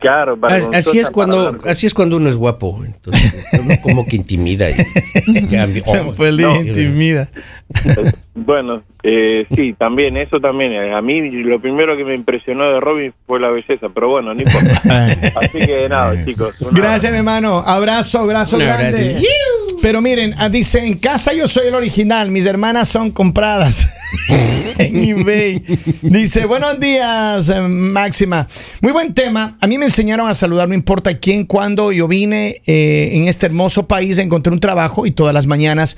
Claro, 0.00 0.36
vergonzosa 0.36 0.78
Así 0.78 0.98
es 1.00 1.10
cuando 1.10 1.56
así 1.66 1.86
es 1.86 1.94
cuando 1.94 2.16
uno 2.18 2.28
es 2.28 2.36
guapo, 2.36 2.82
entonces 2.84 3.48
uno 3.60 3.74
como 3.82 4.06
que 4.06 4.16
intimida. 4.16 4.70
y-. 4.70 4.74
Oh, 5.86 6.12
Pues 6.16 6.34
no, 6.36 6.56
intimida. 6.60 7.28
Bueno, 8.38 8.82
eh, 9.02 9.46
sí, 9.56 9.74
también, 9.78 10.16
eso 10.18 10.38
también. 10.40 10.70
eh, 10.72 10.94
A 10.94 11.00
mí 11.00 11.30
lo 11.42 11.58
primero 11.58 11.96
que 11.96 12.04
me 12.04 12.14
impresionó 12.14 12.64
de 12.70 12.80
Robin 12.80 13.12
fue 13.26 13.40
la 13.40 13.48
belleza, 13.48 13.88
pero 13.94 14.10
bueno, 14.10 14.34
no 14.34 14.40
importa. 14.42 15.06
Así 15.40 15.58
que 15.58 15.88
nada, 15.88 16.22
chicos. 16.24 16.54
Gracias, 16.72 17.10
mi 17.10 17.18
hermano. 17.18 17.62
Abrazo, 17.66 18.18
abrazo 18.20 18.56
Un 18.58 18.62
grande. 18.64 18.86
abrazo. 19.16 19.26
Pero 19.80 20.00
miren, 20.02 20.34
ah, 20.38 20.48
dice, 20.50 20.84
en 20.86 20.98
casa 20.98 21.32
yo 21.32 21.48
soy 21.48 21.68
el 21.68 21.74
original, 21.74 22.30
mis 22.30 22.44
hermanas 22.46 22.88
son 22.88 23.10
compradas 23.10 23.88
en 24.78 24.96
eBay. 25.04 25.62
Dice, 26.02 26.44
buenos 26.46 26.78
días, 26.78 27.06
eh, 27.48 27.60
Máxima. 27.60 28.46
Muy 28.80 28.92
buen 28.92 29.14
tema. 29.14 29.56
A 29.60 29.66
mí 29.66 29.78
me 29.78 29.86
enseñaron 29.86 30.28
a 30.28 30.34
saludar, 30.34 30.68
no 30.68 30.74
importa 30.74 31.18
quién, 31.18 31.44
cuándo. 31.44 31.92
Yo 31.92 32.08
vine 32.08 32.60
eh, 32.66 33.10
en 33.14 33.28
este 33.28 33.46
hermoso 33.46 33.86
país, 33.86 34.18
encontré 34.18 34.52
un 34.52 34.60
trabajo 34.60 35.06
y 35.06 35.10
todas 35.10 35.34
las 35.34 35.46
mañanas 35.46 35.96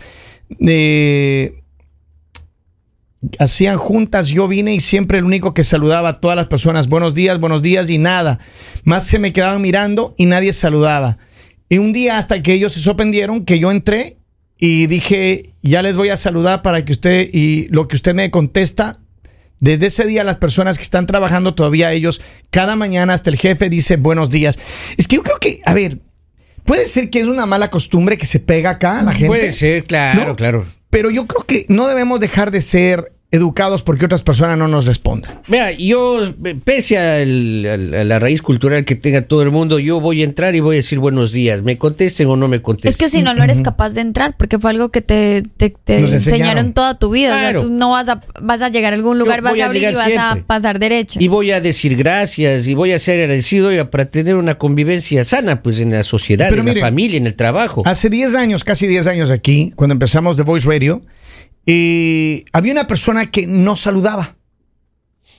eh, 0.66 1.62
hacían 3.38 3.76
juntas, 3.76 4.28
yo 4.28 4.48
vine 4.48 4.74
y 4.74 4.80
siempre 4.80 5.18
el 5.18 5.24
único 5.24 5.54
que 5.54 5.64
saludaba 5.64 6.08
a 6.08 6.20
todas 6.20 6.36
las 6.36 6.46
personas, 6.46 6.88
buenos 6.88 7.14
días, 7.14 7.38
buenos 7.40 7.62
días 7.62 7.90
y 7.90 7.98
nada. 7.98 8.38
Más 8.84 9.06
se 9.06 9.18
me 9.18 9.32
quedaban 9.32 9.62
mirando 9.62 10.14
y 10.16 10.26
nadie 10.26 10.52
saludaba. 10.52 11.18
Y 11.68 11.78
un 11.78 11.92
día 11.92 12.18
hasta 12.18 12.42
que 12.42 12.54
ellos 12.54 12.72
se 12.72 12.80
sorprendieron 12.80 13.44
que 13.44 13.58
yo 13.58 13.70
entré 13.70 14.18
y 14.58 14.86
dije, 14.86 15.50
ya 15.62 15.82
les 15.82 15.96
voy 15.96 16.08
a 16.08 16.16
saludar 16.16 16.62
para 16.62 16.84
que 16.84 16.92
usted 16.92 17.28
y 17.32 17.68
lo 17.68 17.88
que 17.88 17.96
usted 17.96 18.14
me 18.14 18.30
contesta. 18.30 19.00
Desde 19.60 19.86
ese 19.86 20.06
día 20.06 20.24
las 20.24 20.36
personas 20.36 20.76
que 20.78 20.82
están 20.82 21.06
trabajando 21.06 21.54
todavía 21.54 21.92
ellos, 21.92 22.20
cada 22.50 22.76
mañana 22.76 23.12
hasta 23.12 23.30
el 23.30 23.36
jefe 23.36 23.68
dice 23.68 23.96
buenos 23.96 24.30
días. 24.30 24.58
Es 24.96 25.08
que 25.08 25.16
yo 25.16 25.22
creo 25.22 25.38
que, 25.38 25.60
a 25.64 25.74
ver, 25.74 25.98
puede 26.64 26.86
ser 26.86 27.10
que 27.10 27.20
es 27.20 27.26
una 27.26 27.46
mala 27.46 27.70
costumbre 27.70 28.18
que 28.18 28.26
se 28.26 28.40
pega 28.40 28.70
acá 28.70 29.00
a 29.00 29.02
la 29.02 29.12
gente. 29.12 29.26
Puede 29.26 29.52
ser, 29.52 29.84
claro, 29.84 30.26
¿No? 30.26 30.36
claro. 30.36 30.64
Pero 30.90 31.10
yo 31.10 31.26
creo 31.26 31.44
que 31.44 31.66
no 31.68 31.86
debemos 31.86 32.20
dejar 32.20 32.50
de 32.50 32.60
ser 32.60 33.12
educados 33.30 33.82
porque 33.82 34.06
otras 34.06 34.22
personas 34.22 34.56
no 34.56 34.68
nos 34.68 34.86
respondan. 34.86 35.42
Mira, 35.48 35.70
yo, 35.72 36.20
pese 36.64 36.96
a 36.96 37.24
la 38.04 38.18
raíz 38.18 38.40
cultural 38.40 38.84
que 38.86 38.94
tenga 38.94 39.22
todo 39.22 39.42
el 39.42 39.50
mundo, 39.50 39.78
yo 39.78 40.00
voy 40.00 40.22
a 40.22 40.24
entrar 40.24 40.54
y 40.54 40.60
voy 40.60 40.76
a 40.76 40.78
decir 40.78 40.98
buenos 40.98 41.32
días. 41.32 41.62
Me 41.62 41.76
contesten 41.76 42.26
o 42.28 42.36
no 42.36 42.48
me 42.48 42.62
contesten. 42.62 42.88
Es 42.88 42.96
que 42.96 43.08
si 43.10 43.22
no, 43.22 43.34
no 43.34 43.44
eres 43.44 43.60
capaz 43.60 43.90
de 43.90 44.00
entrar, 44.00 44.34
porque 44.38 44.58
fue 44.58 44.70
algo 44.70 44.88
que 44.90 45.02
te, 45.02 45.42
te- 45.58 45.70
te 45.70 45.98
enseñaron. 45.98 46.14
enseñaron 46.14 46.72
toda 46.72 46.98
tu 46.98 47.10
vida. 47.10 47.34
O 47.36 47.38
sea, 47.38 47.50
Claro. 47.50 47.62
tú 47.64 47.70
no 47.70 47.90
vas 47.90 48.08
a, 48.08 48.20
vas 48.40 48.62
a 48.62 48.70
llegar 48.70 48.92
a 48.94 48.96
algún 48.96 49.18
lugar, 49.18 49.40
Yo 49.40 49.44
vas 49.44 49.58
a 49.58 49.62
a 49.62 49.66
abrir 49.66 49.82
y 49.82 49.86
llegar 49.86 49.94
vas 49.96 50.06
siempre. 50.06 50.40
a 50.42 50.46
pasar 50.46 50.78
derecho. 50.78 51.18
Y 51.22 51.28
voy 51.28 51.50
a 51.50 51.60
decir 51.60 51.96
gracias 51.96 52.66
y 52.66 52.74
voy 52.74 52.92
a 52.92 52.98
ser 52.98 53.20
agradecido 53.20 53.68
oiga, 53.68 53.90
para 53.90 54.06
tener 54.06 54.36
una 54.36 54.56
convivencia 54.56 55.22
sana 55.24 55.62
pues 55.62 55.80
en 55.80 55.90
la 55.90 56.02
sociedad, 56.02 56.46
Pero 56.48 56.60
en 56.62 56.68
mire, 56.68 56.80
la 56.80 56.86
familia, 56.86 57.18
en 57.18 57.26
el 57.26 57.36
trabajo. 57.36 57.82
Hace 57.84 58.08
10 58.08 58.34
años, 58.36 58.64
casi 58.64 58.86
10 58.86 59.06
años 59.06 59.30
aquí, 59.30 59.72
cuando 59.76 59.92
empezamos 59.92 60.36
The 60.36 60.42
Voice 60.44 60.66
Radio, 60.66 61.02
eh, 61.66 62.44
había 62.52 62.72
una 62.72 62.86
persona 62.86 63.30
que 63.30 63.46
no 63.46 63.76
saludaba. 63.76 64.36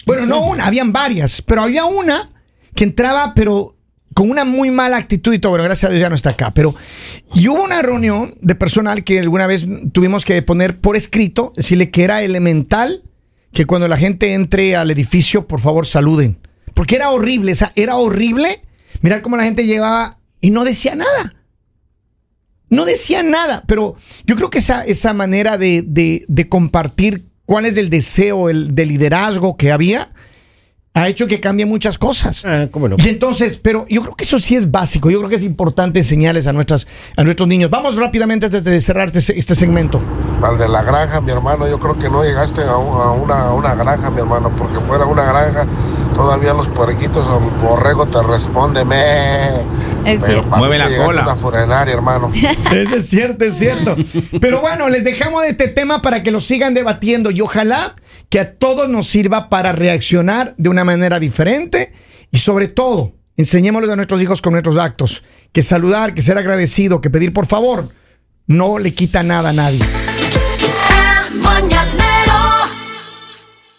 Bueno, 0.06 0.26
no 0.26 0.42
una, 0.42 0.66
habían 0.66 0.92
varias, 0.92 1.42
pero 1.42 1.62
había 1.62 1.86
una 1.86 2.32
que 2.74 2.84
entraba, 2.84 3.34
pero 3.34 3.76
con 4.14 4.30
una 4.30 4.44
muy 4.44 4.72
mala 4.72 4.98
actitud 4.98 5.34
y 5.34 5.40
todo. 5.40 5.52
Bueno, 5.52 5.66
gracias 5.66 5.90
a 5.90 5.94
Dios 5.94 6.02
ya 6.02 6.10
no 6.10 6.16
está 6.16 6.32
acá. 6.32 6.52
Pero 6.54 6.76
hubo 7.34 7.64
una 7.64 7.82
reunión 7.82 8.36
de 8.42 8.56
personal 8.56 9.04
que 9.04 9.20
alguna 9.20 9.48
vez 9.48 9.68
tuvimos 9.94 10.26
que 10.26 10.42
poner 10.42 10.80
por 10.80 10.96
escrito, 10.96 11.54
decirle 11.56 11.92
que 11.92 12.04
era 12.04 12.24
elemental 12.24 13.04
que 13.54 13.66
cuando 13.66 13.88
la 13.88 13.98
gente 13.98 14.34
entre 14.34 14.76
al 14.76 14.92
edificio, 14.92 15.48
por 15.48 15.60
favor, 15.60 15.86
saluden. 15.86 16.38
Porque 16.74 16.96
era 16.96 17.10
horrible, 17.10 17.52
o 17.52 17.56
sea, 17.56 17.72
era 17.76 17.96
horrible 17.96 18.62
mirar 19.02 19.22
cómo 19.22 19.38
la 19.38 19.44
gente 19.44 19.66
llevaba 19.66 20.20
y 20.42 20.52
no 20.52 20.64
decía 20.64 20.96
nada. 20.96 21.36
No 22.70 22.86
decía 22.86 23.24
nada, 23.24 23.64
pero 23.68 23.96
yo 24.26 24.36
creo 24.36 24.50
que 24.50 24.60
esa, 24.60 24.84
esa 24.86 25.14
manera 25.14 25.58
de, 25.58 25.84
de- 25.86 26.26
de 26.28 26.48
compartir 26.50 27.26
cuál 27.46 27.66
es 27.66 27.78
el 27.78 27.90
deseo 27.90 28.50
el, 28.50 28.76
de 28.76 28.86
liderazgo 28.86 29.58
que 29.58 29.72
había 29.72 30.10
ha 30.94 31.08
hecho 31.08 31.28
que 31.28 31.40
cambie 31.40 31.66
muchas 31.66 31.98
cosas. 31.98 32.44
Ah, 32.46 32.68
cómo 32.70 32.88
no. 32.90 32.96
Y 32.98 33.08
entonces, 33.10 33.58
pero 33.58 33.86
yo 33.90 34.02
creo 34.02 34.16
que 34.16 34.24
eso 34.24 34.40
sí 34.40 34.56
es 34.56 34.70
básico. 34.72 35.10
Yo 35.10 35.20
creo 35.20 35.30
que 35.30 35.36
es 35.36 35.44
importante 35.44 36.00
enseñarles 36.00 36.46
a, 36.48 36.54
nuestras, 36.54 36.88
a 37.16 37.24
nuestros 37.24 37.48
niños. 37.48 37.70
Vamos 37.70 37.96
rápidamente 37.96 38.48
antes 38.48 38.64
de 38.64 38.82
cerrar 38.82 39.12
este, 39.16 39.38
este 39.40 39.56
segmento. 39.56 40.02
Al 40.42 40.58
de 40.58 40.68
la 40.70 40.82
granja, 40.84 41.20
mi 41.22 41.32
hermano, 41.32 41.68
yo 41.68 41.80
creo 41.80 41.98
que 41.98 42.10
no 42.10 42.24
llegaste 42.24 42.62
a, 42.64 42.78
un- 42.78 43.02
a 43.02 43.12
una, 43.12 43.40
a 43.48 43.54
una 43.54 43.76
granja, 43.76 44.10
mi 44.10 44.20
hermano, 44.20 44.56
porque 44.56 44.80
fuera 44.80 45.06
una 45.06 45.24
granja, 45.26 45.68
todavía 46.16 46.54
los 46.54 46.70
puerquitos 46.70 47.28
o 47.28 47.40
el 47.40 47.50
borrego 47.62 48.06
te 48.08 48.22
responde, 48.24 48.86
me. 48.86 49.00
Es 50.06 50.22
cierto. 50.26 50.48
Mueve 50.58 50.78
la 50.78 50.88
cola. 50.96 51.24
una 51.24 51.36
furenaria, 51.36 51.94
hermano. 51.94 52.32
Eso 52.72 52.96
es 52.96 53.10
cierto, 53.10 53.44
es 53.44 53.58
cierto. 53.58 53.98
Pero 54.40 54.62
bueno, 54.62 54.88
les 54.88 55.04
dejamos 55.04 55.42
de 55.44 55.50
este 55.50 55.68
tema 55.68 56.02
para 56.02 56.24
que 56.24 56.32
lo 56.32 56.40
sigan 56.40 56.74
debatiendo 56.74 57.32
y 57.32 57.42
ojalá 57.42 57.94
que 58.30 58.40
a 58.40 58.54
todos 58.56 58.88
nos 58.88 59.08
sirva 59.08 59.50
para 59.50 59.74
reaccionar 59.74 60.54
de 60.58 60.70
una 60.70 60.86
manera 60.86 61.20
diferente 61.20 61.92
y 62.32 62.38
sobre 62.38 62.70
todo, 62.70 63.12
enseñémosle 63.36 63.92
a 63.92 63.96
nuestros 63.98 64.22
hijos 64.22 64.42
con 64.42 64.54
nuestros 64.54 64.78
actos 64.78 65.24
que 65.52 65.64
saludar, 65.64 66.14
que 66.14 66.22
ser 66.22 66.38
agradecido, 66.38 67.02
que 67.02 67.10
pedir 67.10 67.34
por 67.34 67.46
favor, 67.46 67.90
no 68.48 68.80
le 68.80 68.94
quita 68.94 69.22
nada 69.22 69.50
a 69.50 69.54
nadie. 69.54 69.80
El 71.50 71.64
mañanero 71.64 71.99